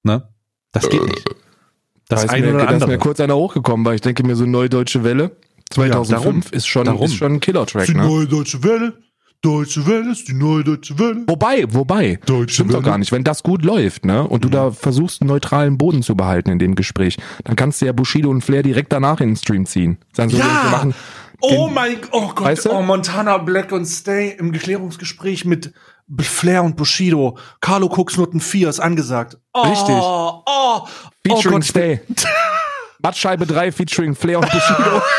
[0.03, 0.29] Ne?
[0.71, 1.25] Das geht nicht.
[2.07, 4.23] Das da ist, eine mir, oder da ist mir kurz einer hochgekommen, weil ich denke
[4.23, 5.35] mir so Neue Deutsche Welle
[5.71, 6.41] 2005 darum.
[6.57, 7.03] ist schon Darum.
[7.05, 8.03] ist schon ein Killer-Track, ne?
[8.05, 8.93] neue deutsche Welle.
[9.41, 11.23] Deutsche Welle ist die neue deutsche Welle.
[11.27, 12.85] Wobei, wobei, Deutsche stimmt doch Welle.
[12.85, 13.11] gar nicht.
[13.11, 16.57] Wenn das gut läuft, ne, und du da versuchst, einen neutralen Boden zu behalten in
[16.57, 19.97] dem Gespräch, dann kannst du ja Bushido und Flair direkt danach in den Stream ziehen.
[20.13, 20.45] Sagen so, Ja!
[20.63, 20.95] wir machen,
[21.41, 22.71] Oh mein, oh Gott, Weißt du?
[22.71, 25.73] oh Montana Black und Stay im Geklärungsgespräch mit
[26.21, 27.37] Flair und Bushido.
[27.61, 29.37] Carlo Koksnutten 4 ist angesagt.
[29.53, 29.95] Oh, Richtig.
[29.95, 30.87] Oh, oh
[31.23, 32.25] featuring Gott, ich bin- Stay.
[33.05, 35.01] Mattscheibe 3 featuring Flair und Bushido.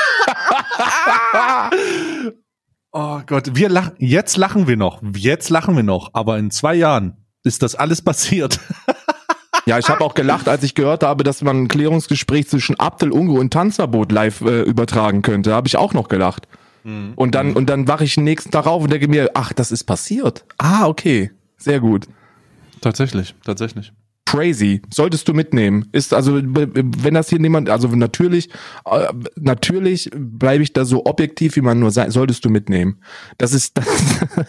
[2.93, 6.75] Oh Gott, wir lachen, jetzt lachen wir noch, jetzt lachen wir noch, aber in zwei
[6.75, 8.59] Jahren ist das alles passiert.
[9.69, 13.11] Ja, ich habe auch gelacht, als ich gehört habe, dass man ein Klärungsgespräch zwischen Abdel
[13.11, 15.53] Ungo und Tanzverbot live äh, übertragen könnte.
[15.55, 16.47] Habe ich auch noch gelacht.
[16.85, 19.73] Und dann und dann wache ich den nächsten Tag auf und denke mir, ach, das
[19.73, 20.45] ist passiert.
[20.57, 22.07] Ah, okay, sehr gut.
[22.81, 23.93] Tatsächlich, tatsächlich.
[24.27, 25.89] Crazy, solltest du mitnehmen.
[25.93, 28.51] Ist also, wenn das hier niemand, also natürlich,
[28.85, 29.07] äh,
[29.37, 33.01] natürlich bleibe ich da so objektiv, wie man nur sein, solltest du mitnehmen.
[33.39, 33.87] Das ist, das,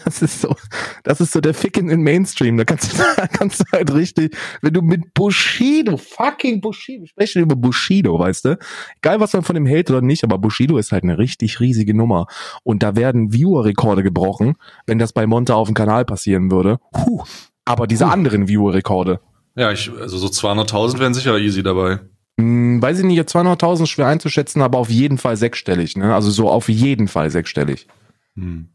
[0.04, 0.56] das ist so,
[1.04, 2.56] das ist so der Fick in den Mainstream.
[2.56, 7.08] Da kannst du, da kannst du halt richtig, wenn du mit Bushido, fucking Bushido, wir
[7.08, 8.58] sprechen über Bushido, weißt du?
[9.00, 11.94] Egal, was man von dem hält oder nicht, aber Bushido ist halt eine richtig riesige
[11.94, 12.26] Nummer.
[12.64, 14.56] Und da werden Viewer-Rekorde gebrochen,
[14.86, 16.78] wenn das bei Monta auf dem Kanal passieren würde.
[16.92, 17.22] Puh.
[17.64, 19.20] Aber diese anderen Viewer-Rekorde,
[19.58, 21.98] Ja, ich, also so 200.000 wären sicher easy dabei.
[22.38, 26.14] Hm, weiß ich nicht, 200.000 schwer einzuschätzen, aber auf jeden Fall sechsstellig, ne?
[26.14, 27.88] Also so auf jeden Fall sechsstellig.
[28.36, 28.68] Hm.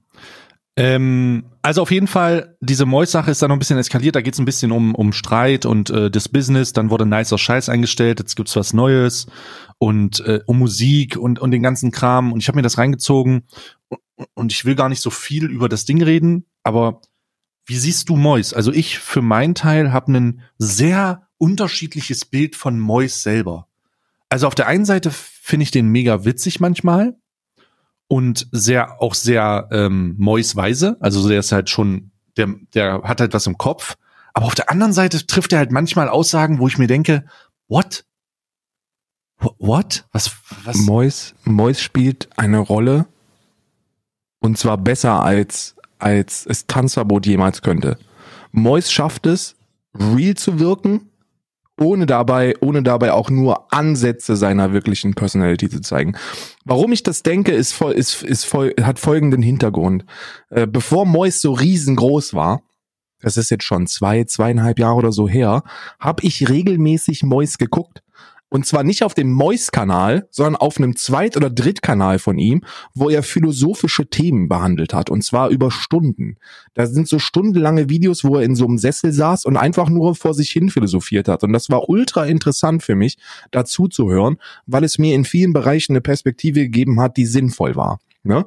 [0.76, 4.16] Ähm, also auf jeden Fall, diese Mois-Sache ist da noch ein bisschen eskaliert.
[4.16, 6.74] Da geht es ein bisschen um, um Streit und äh, das Business.
[6.74, 8.20] Dann wurde nicer Scheiß eingestellt.
[8.20, 9.28] Jetzt gibt's was Neues
[9.78, 12.34] und äh, um Musik und, und den ganzen Kram.
[12.34, 13.44] Und ich habe mir das reingezogen
[13.88, 14.02] und,
[14.34, 17.00] und ich will gar nicht so viel über das Ding reden, aber
[17.66, 18.53] wie siehst du Mois?
[18.53, 23.68] Also ich für meinen Teil habe ein sehr unterschiedliches Bild von Mois selber.
[24.30, 27.16] Also auf der einen Seite finde ich den mega witzig manchmal
[28.07, 30.97] und sehr auch sehr ähm, Mois-weise.
[30.99, 33.95] Also der ist halt schon, der, der hat halt was im Kopf.
[34.34, 37.26] Aber auf der anderen Seite trifft er halt manchmal Aussagen, wo ich mir denke,
[37.68, 38.05] what?
[39.39, 40.05] Wh- What?
[40.11, 40.32] Was?
[40.64, 40.78] Was?
[40.78, 43.05] Mois, Mois spielt eine Rolle
[44.39, 45.73] und zwar besser als,
[46.04, 47.97] als es Tanzverbot jemals könnte.
[48.51, 49.56] Mois schafft es,
[49.97, 51.10] real zu wirken,
[51.80, 56.16] ohne dabei, ohne dabei auch nur Ansätze seiner wirklichen Personality zu zeigen.
[56.66, 60.06] Warum ich das denke, ist voll, ist, ist voll, hat folgenden Hintergrund.
[60.49, 62.62] Äh, bevor Mois so riesengroß war,
[63.22, 65.64] das ist jetzt schon zwei, zweieinhalb Jahre oder so her,
[65.99, 68.04] habe ich regelmäßig Mois geguckt.
[68.54, 72.62] Und zwar nicht auf dem Mois-Kanal, sondern auf einem Zweit- oder Drittkanal von ihm,
[72.93, 75.10] wo er philosophische Themen behandelt hat.
[75.10, 76.38] Und zwar über Stunden.
[76.76, 80.14] Da sind so stundenlange Videos, wo er in so einem Sessel saß und einfach nur
[80.14, 81.43] vor sich hin philosophiert hat.
[81.43, 83.18] Und das war ultra interessant für mich,
[83.49, 84.38] dazu zu hören,
[84.68, 88.01] weil es mir in vielen Bereichen eine Perspektive gegeben hat, die sinnvoll war.
[88.22, 88.45] Ne?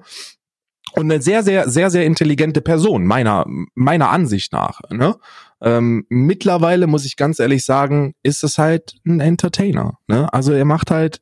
[0.96, 3.44] Und eine sehr, sehr, sehr, sehr intelligente Person, meiner,
[3.74, 4.80] meiner Ansicht nach.
[4.90, 5.16] Ne?
[5.60, 9.98] Ähm, mittlerweile muss ich ganz ehrlich sagen, ist es halt ein Entertainer.
[10.08, 10.32] Ne?
[10.32, 11.20] Also er macht halt,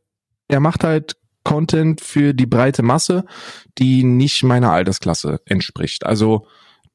[0.48, 3.24] er macht halt Content für die breite Masse,
[3.78, 6.06] die nicht meiner Altersklasse entspricht.
[6.06, 6.46] Also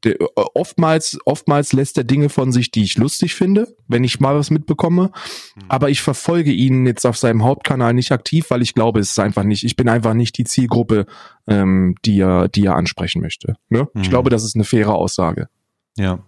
[0.03, 4.19] der, äh, oftmals, oftmals lässt er Dinge von sich, die ich lustig finde, wenn ich
[4.19, 5.11] mal was mitbekomme.
[5.55, 5.61] Mhm.
[5.67, 9.19] Aber ich verfolge ihn jetzt auf seinem Hauptkanal nicht aktiv, weil ich glaube, es ist
[9.19, 11.05] einfach nicht, ich bin einfach nicht die Zielgruppe,
[11.47, 13.55] ähm, die er, die er ansprechen möchte.
[13.69, 13.87] Ne?
[13.93, 14.01] Mhm.
[14.01, 15.49] Ich glaube, das ist eine faire Aussage.
[15.97, 16.19] Ja.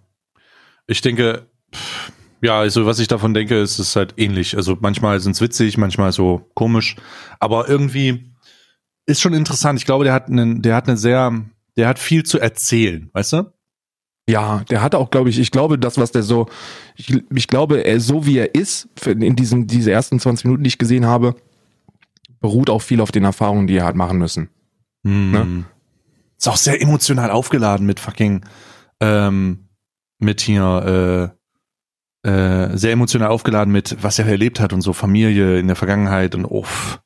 [0.86, 1.46] Ich denke,
[2.42, 4.56] ja, also was ich davon denke, ist es halt ähnlich.
[4.56, 6.96] Also manchmal sind es witzig, manchmal so komisch,
[7.38, 8.32] aber irgendwie
[9.06, 9.78] ist schon interessant.
[9.78, 11.32] Ich glaube, der hat einen, der hat eine sehr,
[11.76, 13.52] der hat viel zu erzählen, weißt du?
[14.28, 16.46] Ja, der hat auch, glaube ich, ich glaube, das, was der so,
[16.96, 20.68] ich, ich glaube, er so wie er ist, in diesen, diese ersten 20 Minuten, die
[20.68, 21.34] ich gesehen habe,
[22.40, 24.48] beruht auch viel auf den Erfahrungen, die er hat machen müssen.
[25.02, 25.30] Mm.
[25.32, 25.64] Ne?
[26.38, 28.44] Ist auch sehr emotional aufgeladen mit fucking,
[29.00, 29.68] ähm,
[30.18, 31.32] mit hier,
[32.24, 35.76] äh, äh, sehr emotional aufgeladen mit, was er erlebt hat und so Familie in der
[35.76, 37.00] Vergangenheit und uff.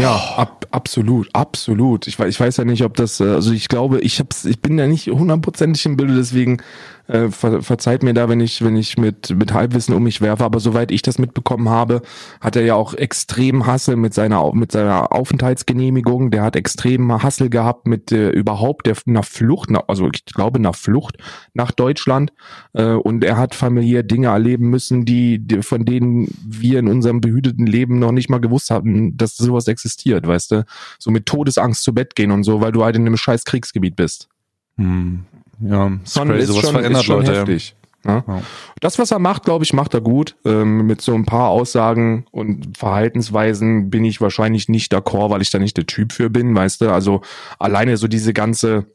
[0.00, 2.06] Ja, ab, absolut, absolut.
[2.06, 4.78] Ich, ich weiß ja nicht, ob das, äh, also ich glaube, ich hab's, ich bin
[4.78, 6.62] ja nicht hundertprozentig im Bilde, deswegen
[7.10, 10.44] äh, ver, verzeiht mir da, wenn ich, wenn ich mit, mit Halbwissen um mich werfe,
[10.44, 12.02] aber soweit ich das mitbekommen habe,
[12.40, 17.50] hat er ja auch extrem Hassel mit seiner, mit seiner Aufenthaltsgenehmigung, der hat extrem Hassel
[17.50, 21.16] gehabt mit äh, überhaupt der, einer Flucht, also ich glaube nach Flucht
[21.52, 22.32] nach Deutschland
[22.74, 27.20] äh, und er hat familiär Dinge erleben müssen, die, die, von denen wir in unserem
[27.20, 30.64] behüteten Leben noch nicht mal gewusst hatten, dass sowas existiert, weißt du,
[30.98, 33.96] so mit Todesangst zu Bett gehen und so, weil du halt in einem scheiß Kriegsgebiet
[33.96, 34.28] bist.
[34.76, 35.24] Hm.
[35.60, 37.38] Ja, ist schon, crazy, ist sowas schon, verändert ist schon Leute.
[37.38, 37.74] Heftig.
[38.04, 38.24] Ja.
[38.26, 38.42] Ja.
[38.80, 40.36] Das, was er macht, glaube ich, macht er gut.
[40.44, 45.50] Ähm, mit so ein paar Aussagen und Verhaltensweisen bin ich wahrscheinlich nicht d'accord, weil ich
[45.50, 46.90] da nicht der Typ für bin, weißt du.
[46.90, 47.20] Also
[47.58, 48.86] alleine so diese ganze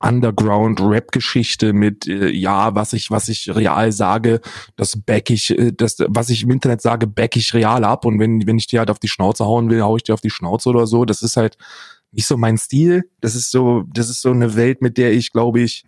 [0.00, 4.40] Underground-Rap-Geschichte mit, äh, ja, was ich, was ich real sage,
[4.76, 8.04] das back ich, äh, das, was ich im Internet sage, back ich real ab.
[8.04, 10.20] Und wenn, wenn ich dir halt auf die Schnauze hauen will, hau ich dir auf
[10.20, 11.04] die Schnauze oder so.
[11.04, 11.56] Das ist halt,
[12.14, 13.10] nicht so mein Stil.
[13.20, 15.84] Das ist so, das ist so eine Welt, mit der ich, glaube ich,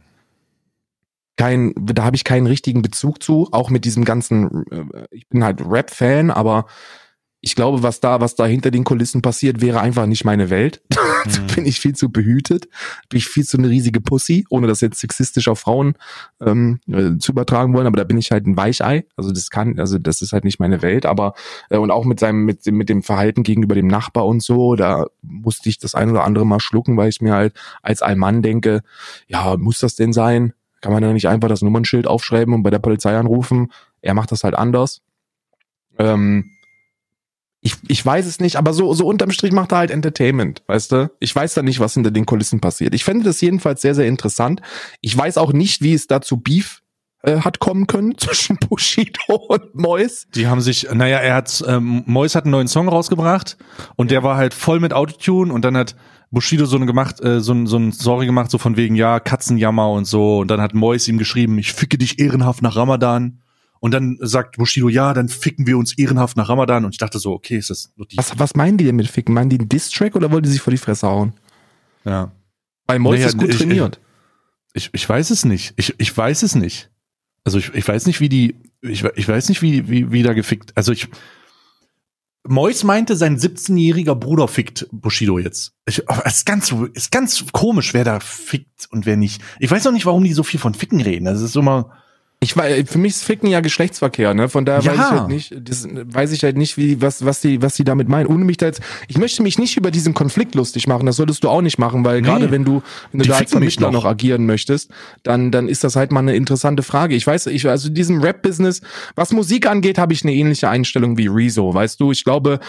[1.37, 3.49] kein, da habe ich keinen richtigen Bezug zu.
[3.53, 6.67] Auch mit diesem ganzen, äh, ich bin halt Rap-Fan, aber
[7.47, 10.83] ich glaube, was da, was da hinter den Kulissen passiert, wäre einfach nicht meine Welt.
[11.27, 11.55] Mhm.
[11.57, 12.69] bin ich viel zu behütet,
[13.09, 15.97] bin ich viel zu eine riesige Pussy, ohne das jetzt sexistisch auf Frauen
[16.41, 19.07] ähm, äh, zu übertragen wollen, aber da bin ich halt ein Weichei.
[19.17, 21.35] Also das kann, also das ist halt nicht meine Welt, aber
[21.69, 25.07] äh, und auch mit seinem, mit, mit dem Verhalten gegenüber dem Nachbar und so, da
[25.21, 28.83] musste ich das ein oder andere mal schlucken, weil ich mir halt als Allmann denke,
[29.27, 30.53] ja, muss das denn sein?
[30.81, 33.73] Kann man da nicht einfach das Nummernschild aufschreiben und bei der Polizei anrufen?
[34.01, 35.03] Er macht das halt anders.
[35.99, 36.56] Ähm,
[37.97, 41.11] ich, weiß es nicht, aber so, so unterm Strich macht er halt Entertainment, weißt du?
[41.19, 42.95] Ich weiß da nicht, was hinter den Kulissen passiert.
[42.95, 44.61] Ich fände das jedenfalls sehr, sehr interessant.
[45.01, 46.83] Ich weiß auch nicht, wie es dazu Beef
[47.23, 50.27] äh, hat kommen können zwischen Bushido und Mois.
[50.35, 53.57] Die haben sich, naja, er hat, ähm, Mois hat einen neuen Song rausgebracht
[53.97, 55.97] und der war halt voll mit Autotune und dann hat
[56.31, 59.91] Bushido so eine gemacht, äh, so, so ein Story gemacht, so von wegen, ja, Katzenjammer
[59.91, 63.41] und so und dann hat Mois ihm geschrieben, ich ficke dich ehrenhaft nach Ramadan
[63.87, 66.85] und dann sagt Bushido, ja, dann ficken wir uns ehrenhaft nach Ramadan.
[66.85, 68.17] Und ich dachte so, okay, ist das nur die.
[68.17, 69.33] Was, was meinen die denn mit ficken?
[69.33, 71.35] Meinen die einen Diss-Track oder wollen die sich vor die Fresse hauen?
[72.05, 72.33] Ja.
[72.89, 74.01] Weil Mois naja, ist gut ich, trainiert.
[74.75, 75.73] Ich, ich, ich weiß es nicht.
[75.77, 76.91] Ich, ich weiß es nicht.
[77.45, 80.33] Also ich, ich weiß nicht, wie die, ich, ich weiß nicht, wie, wie, wie da
[80.33, 80.77] gefickt.
[80.77, 81.07] Also ich,
[82.43, 85.75] Mois meinte, sein 17-jähriger Bruder fickt Bushido jetzt.
[85.87, 89.41] Ich, es ist ganz, ist ganz komisch, wer da fickt und wer nicht.
[89.61, 91.27] Ich weiß auch nicht, warum die so viel von Ficken reden.
[91.27, 91.93] Das ist immer,
[92.39, 94.51] ich weiß, für mich ist Ficken ja Geschlechtsverkehr, ne?
[94.51, 94.93] Von daher ja.
[94.93, 97.85] weiß ich halt nicht, das weiß ich halt nicht, wie, was, was die, was die
[97.85, 98.27] damit meinen.
[98.27, 101.07] Ohne mich da jetzt, ich möchte mich nicht über diesen Konflikt lustig machen.
[101.07, 102.29] Das solltest du auch nicht machen, weil nee.
[102.29, 104.03] gerade wenn du, wenn du da als Vermittler noch.
[104.03, 104.91] noch agieren möchtest,
[105.23, 107.15] dann, dann ist das halt mal eine interessante Frage.
[107.15, 108.83] Ich weiß, ich, also diesem Rap-Business,
[109.15, 111.73] was Musik angeht, habe ich eine ähnliche Einstellung wie Rezo.
[111.73, 112.61] Weißt du, ich glaube,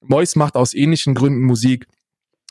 [0.00, 1.86] Mois macht aus ähnlichen Gründen Musik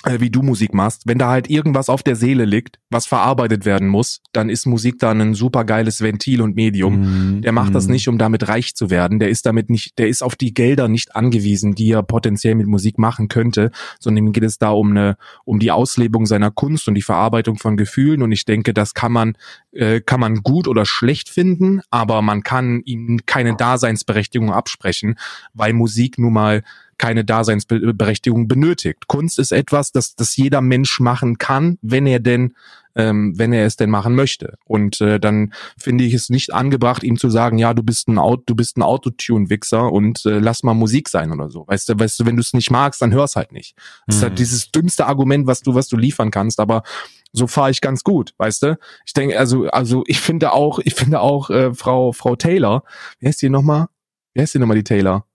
[0.03, 3.87] wie du Musik machst, wenn da halt irgendwas auf der Seele liegt, was verarbeitet werden
[3.87, 7.37] muss, dann ist Musik da ein super geiles Ventil und Medium.
[7.37, 7.73] Mm, der macht mm.
[7.73, 7.91] das mhm.
[7.93, 9.19] nicht, um damit reich zu werden.
[9.19, 12.65] Der ist damit nicht, der ist auf die Gelder nicht angewiesen, die er potenziell mit
[12.65, 16.87] Musik machen könnte, sondern ihm geht es da um eine, um die Auslebung seiner Kunst
[16.87, 18.23] und die Verarbeitung von Gefühlen.
[18.23, 19.37] Und ich denke, das kann man,
[19.71, 25.15] äh, kann man gut oder schlecht finden, aber man kann ihm keine Daseinsberechtigung absprechen,
[25.53, 26.63] weil Musik nun mal
[27.01, 29.07] keine Daseinsberechtigung benötigt.
[29.07, 32.53] Kunst ist etwas, das, das jeder Mensch machen kann, wenn er denn
[32.95, 34.57] ähm, wenn er es denn machen möchte.
[34.65, 38.17] Und äh, dann finde ich es nicht angebracht, ihm zu sagen, ja, du bist ein
[38.17, 41.65] Auto, du bist ein Autotune-Wichser und äh, lass mal Musik sein oder so.
[41.67, 43.77] Weißt du, weißt du, wenn du es nicht magst, dann hör's halt nicht.
[44.07, 44.37] Das ist halt mhm.
[44.37, 46.83] dieses dümmste Argument, was du, was du liefern kannst, aber
[47.31, 48.77] so fahre ich ganz gut, weißt du?
[49.05, 52.83] Ich denke, also, also ich finde auch, ich finde auch äh, Frau, Frau Taylor,
[53.19, 53.87] wie heißt die nochmal?
[54.33, 55.25] Wie heißt die nochmal, die Taylor?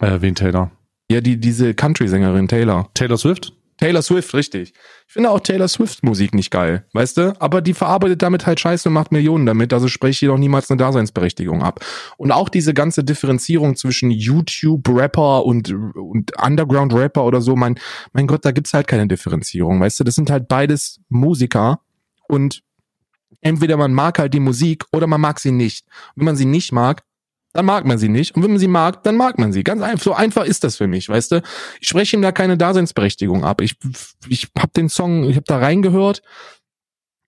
[0.00, 0.75] Äh, wen Taylor?
[1.10, 2.90] Ja, die, diese Country-Sängerin Taylor.
[2.94, 3.52] Taylor Swift?
[3.78, 4.72] Taylor Swift, richtig.
[5.06, 7.40] Ich finde auch Taylor Swift Musik nicht geil, weißt du?
[7.40, 10.70] Aber die verarbeitet damit halt Scheiße und macht Millionen damit, also spreche ich doch niemals
[10.70, 11.84] eine Daseinsberechtigung ab.
[12.16, 17.78] Und auch diese ganze Differenzierung zwischen YouTube-Rapper und, und Underground-Rapper oder so, mein,
[18.12, 20.04] mein Gott, da gibt's halt keine Differenzierung, weißt du?
[20.04, 21.80] Das sind halt beides Musiker
[22.28, 22.62] und
[23.42, 25.86] entweder man mag halt die Musik oder man mag sie nicht.
[26.14, 27.02] Wenn man sie nicht mag,
[27.56, 28.36] dann mag man sie nicht.
[28.36, 29.64] Und wenn man sie mag, dann mag man sie.
[29.64, 30.04] Ganz einfach.
[30.04, 31.42] So einfach ist das für mich, weißt du?
[31.80, 33.60] Ich spreche ihm da keine Daseinsberechtigung ab.
[33.60, 33.76] Ich,
[34.28, 36.22] ich habe den Song, ich habe da reingehört.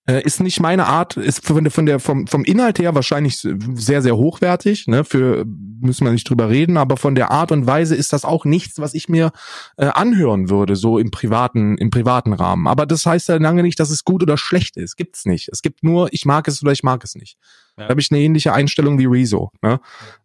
[0.09, 3.37] Äh, ist nicht meine Art, ist von der, von der vom, vom Inhalt her wahrscheinlich
[3.39, 4.87] sehr, sehr hochwertig.
[4.87, 5.05] Ne?
[5.05, 8.47] Für müssen wir nicht drüber reden, aber von der Art und Weise ist das auch
[8.47, 9.33] nichts, was ich mir
[9.77, 12.67] äh, anhören würde, so im privaten, im privaten Rahmen.
[12.67, 14.97] Aber das heißt ja lange nicht, dass es gut oder schlecht ist.
[14.97, 15.51] Gibt's nicht.
[15.53, 17.37] Es gibt nur, ich mag es oder ich mag es nicht.
[17.77, 17.85] Ja.
[17.85, 19.51] Da habe ich eine ähnliche Einstellung wie Rezo.
[19.61, 19.79] Ne?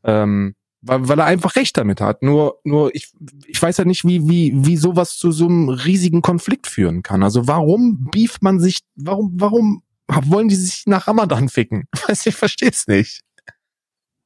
[0.05, 2.21] Ähm, weil, weil er einfach recht damit hat.
[2.21, 3.11] Nur, nur ich,
[3.47, 7.23] ich weiß ja nicht, wie, wie, wie sowas zu so einem riesigen Konflikt führen kann.
[7.23, 11.85] Also warum beeft man sich, warum, warum wollen die sich nach Ramadan ficken?
[12.07, 13.21] Weiß ich verstehe es nicht.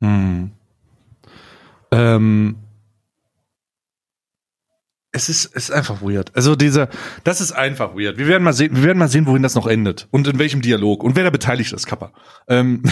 [0.02, 0.52] Hm.
[1.92, 2.56] Ähm,
[5.12, 6.36] es ist, es ist einfach weird.
[6.36, 6.90] Also dieser,
[7.24, 8.18] das ist einfach weird.
[8.18, 10.62] Wir werden mal sehen, wir werden mal sehen, wohin das noch endet und in welchem
[10.62, 12.12] Dialog und wer da beteiligt ist, Kappa.
[12.48, 12.84] Ähm.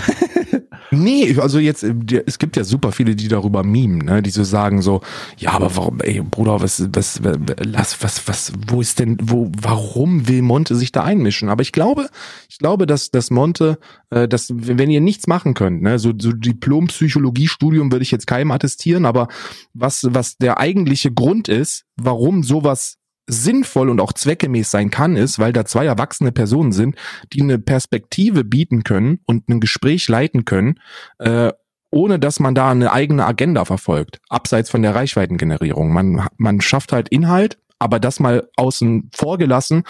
[0.92, 1.94] nee, also jetzt, äh,
[2.26, 5.02] es gibt ja super viele, die darüber mimen, ne, die so sagen so,
[5.38, 7.22] ja, aber warum, ey, Bruder, was, was,
[7.64, 11.50] lass, was, was, wo ist denn, wo, warum will Monte sich da einmischen?
[11.50, 12.10] Aber ich glaube,
[12.50, 13.78] ich glaube, dass, dass Monte,
[14.10, 18.52] äh, dass, wenn ihr nichts machen könnt, ne, so, so Diplom-Psychologie-Studium würde ich jetzt keinem
[18.52, 19.28] attestieren, aber
[19.74, 25.40] was, was der eigentliche Grund ist, warum sowas sinnvoll und auch zweckemäß sein kann, ist,
[25.40, 26.96] weil da zwei erwachsene Personen sind,
[27.34, 30.80] die eine Perspektive bieten können und ein Gespräch leiten können,
[31.20, 31.52] äh,
[31.92, 35.94] ohne dass man da eine eigene Agenda verfolgt, abseits von der Reichweitengenerierung.
[35.94, 39.84] Man, man schafft halt Inhalt, aber das mal außen vor gelassen,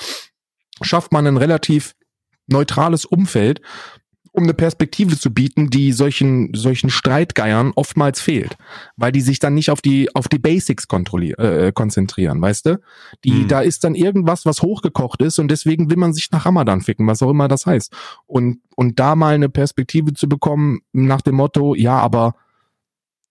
[0.81, 1.95] schafft man ein relativ
[2.47, 3.61] neutrales Umfeld,
[4.35, 8.57] um eine Perspektive zu bieten, die solchen solchen Streitgeiern oftmals fehlt,
[8.97, 12.79] weil die sich dann nicht auf die auf die Basics äh, konzentrieren, weißt du?
[13.23, 13.47] Die hm.
[13.47, 17.07] da ist dann irgendwas, was hochgekocht ist und deswegen will man sich nach Ramadan ficken,
[17.07, 17.93] was auch immer das heißt.
[18.27, 22.35] Und und da mal eine Perspektive zu bekommen nach dem Motto, ja, aber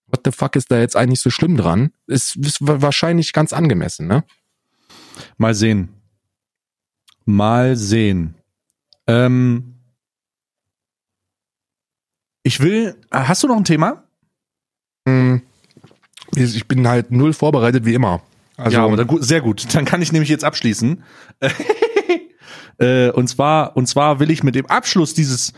[0.07, 1.91] what the fuck ist da jetzt eigentlich so schlimm dran?
[2.07, 4.23] Ist, ist wahrscheinlich ganz angemessen, ne?
[5.37, 5.89] Mal sehen.
[7.25, 8.35] Mal sehen.
[9.07, 9.74] Ähm
[12.45, 14.03] ich will, äh, hast du noch ein Thema?
[15.07, 15.41] Hm,
[16.35, 18.21] ich bin halt null vorbereitet wie immer.
[18.55, 19.73] Also, ja, aber dann, sehr gut.
[19.73, 21.03] Dann kann ich nämlich jetzt abschließen.
[22.77, 25.53] Äh, und zwar, und zwar will ich mit dem Abschluss dieses,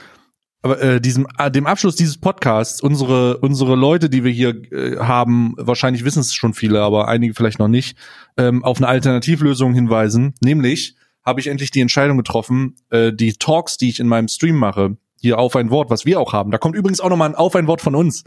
[0.61, 5.55] äh, diesem, äh, dem Abschluss dieses Podcasts unsere, unsere Leute, die wir hier äh, haben,
[5.57, 7.97] wahrscheinlich wissen es schon viele, aber einige vielleicht noch nicht,
[8.37, 10.35] ähm, auf eine Alternativlösung hinweisen.
[10.41, 14.57] Nämlich habe ich endlich die Entscheidung getroffen, äh, die Talks, die ich in meinem Stream
[14.57, 14.97] mache,
[15.27, 16.51] hier auf ein Wort, was wir auch haben.
[16.51, 18.23] Da kommt übrigens auch nochmal ein auf ein Wort von uns.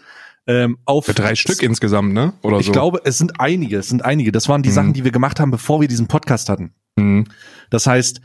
[0.47, 2.33] Ähm, auf Für drei Stück insgesamt, ne?
[2.43, 2.73] Oder ich so.
[2.73, 4.33] glaube, es sind einige, es sind einige.
[4.33, 4.75] Das waren die mhm.
[4.75, 6.73] Sachen, die wir gemacht haben, bevor wir diesen Podcast hatten.
[6.97, 7.27] Mhm.
[7.69, 8.21] Das heißt,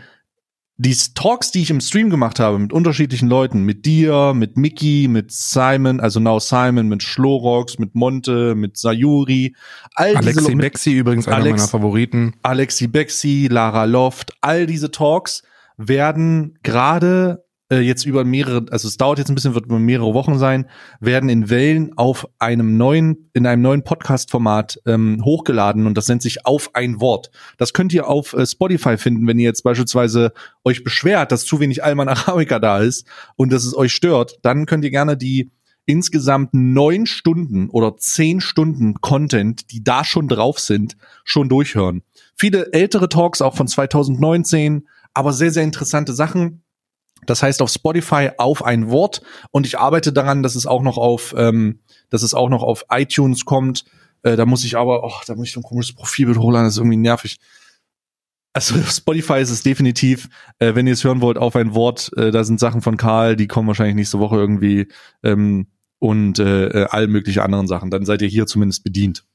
[0.78, 5.08] die Talks, die ich im Stream gemacht habe mit unterschiedlichen Leuten, mit dir, mit Mickey,
[5.10, 9.56] mit Simon, also Now Simon, mit Schlorox, mit Monte, mit Sayuri,
[9.96, 12.34] all Alexi diese Bexi übrigens einer Alex, meiner Favoriten.
[12.44, 15.44] Alexi Bexi, Lara Loft, all diese Talks
[15.78, 20.14] werden gerade äh, jetzt über mehrere, also es dauert jetzt ein bisschen, wird über mehrere
[20.14, 25.98] Wochen sein, werden in Wellen auf einem neuen, in einem neuen Podcast-Format ähm, hochgeladen und
[25.98, 27.32] das nennt sich auf ein Wort.
[27.58, 30.32] Das könnt ihr auf äh, Spotify finden, wenn ihr jetzt beispielsweise
[30.64, 34.66] euch beschwert, dass zu wenig Alman Arabica da ist und dass es euch stört, dann
[34.66, 35.52] könnt ihr gerne die
[35.88, 42.02] insgesamt neun Stunden oder zehn Stunden Content, die da schon drauf sind, schon durchhören.
[42.36, 46.64] Viele ältere Talks auch von 2019, aber sehr, sehr interessante Sachen
[47.26, 50.98] das heißt auf Spotify auf ein Wort und ich arbeite daran, dass es auch noch
[50.98, 53.86] auf, ähm, dass es auch noch auf iTunes kommt.
[54.24, 56.74] Äh, da muss ich aber, oh, da muss ich so ein komisches Profilbild hochladen, das
[56.74, 57.38] ist irgendwie nervig.
[58.54, 62.12] Also Spotify ist es definitiv, äh, wenn ihr es hören wollt, auf ein Wort.
[62.16, 64.88] Äh, da sind Sachen von Karl, die kommen wahrscheinlich nächste Woche irgendwie
[65.24, 65.68] ähm,
[66.00, 67.92] und äh, äh all mögliche anderen Sachen.
[67.92, 69.26] Dann seid ihr hier zumindest bedient.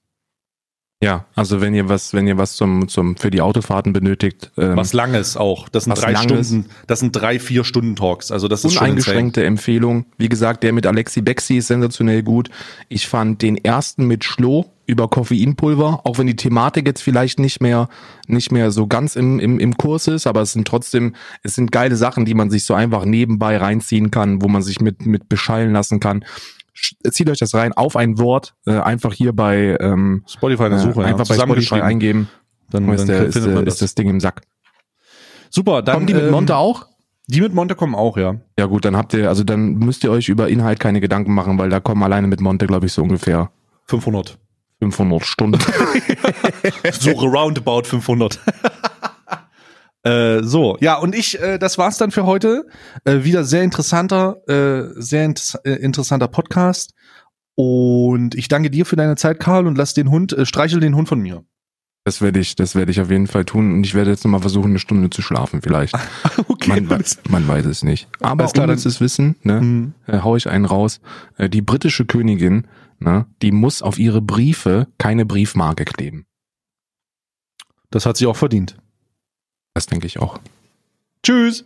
[1.02, 4.50] Ja, also wenn ihr was, wenn ihr was zum, zum für die Autofahrten benötigt.
[4.58, 5.70] Ähm, was langes auch.
[5.70, 8.30] Das sind drei Stunden, das sind drei, vier Stunden Talks.
[8.30, 10.04] Also das ist uneingeschränkte Empfehlung.
[10.18, 12.50] Wie gesagt, der mit Alexi Bexi ist sensationell gut.
[12.90, 17.62] Ich fand den ersten mit Schlo über Koffeinpulver, auch wenn die Thematik jetzt vielleicht nicht
[17.62, 17.88] mehr,
[18.26, 21.72] nicht mehr so ganz im, im, im Kurs ist, aber es sind trotzdem, es sind
[21.72, 25.30] geile Sachen, die man sich so einfach nebenbei reinziehen kann, wo man sich mit, mit
[25.30, 26.24] beschallen lassen kann
[27.10, 31.02] zieht euch das rein auf ein Wort, äh, einfach hier bei ähm, Spotify eine Suche,
[31.02, 32.28] äh, einfach bei Spotify eingeben.
[32.70, 34.42] Dann, Ist, dann der, ist, man der, ist das Ding im Sack.
[35.50, 36.86] Super, dann Kommen die mit ähm, Monte auch?
[37.26, 38.36] Die mit Monte kommen auch, ja.
[38.58, 41.58] Ja gut, dann habt ihr, also dann müsst ihr euch über Inhalt keine Gedanken machen,
[41.58, 43.50] weil da kommen alleine mit Monte, glaube ich, so ungefähr
[43.86, 44.38] 500.
[44.80, 45.60] 500 Stunden.
[46.92, 48.40] so roundabout 500.
[50.02, 52.66] äh, so, ja, und ich, äh, das war's dann für heute.
[53.04, 56.94] Äh, wieder sehr interessanter, äh, sehr int äh, interessanter Podcast.
[57.54, 60.94] Und ich danke dir für deine Zeit, Karl, und lass den Hund, äh, streichel den
[60.96, 61.44] Hund von mir.
[62.04, 63.74] Das werde ich, das werde ich auf jeden Fall tun.
[63.74, 65.94] Und ich werde jetzt nochmal versuchen, eine Stunde zu schlafen, vielleicht.
[66.48, 68.08] okay, Man, wei- man weiß es nicht.
[68.20, 69.92] Aber Alles klar, ohne es wissen, ne, Hm.
[70.06, 71.00] äh, hau ich einen raus.
[71.36, 72.66] Äh, die britische Königin,
[73.00, 76.24] ne, die muss auf ihre Briefe keine Briefmarke kleben.
[77.90, 78.78] Das hat sie auch verdient.
[79.74, 80.38] Das denke ich auch.
[81.22, 81.64] Tschüss.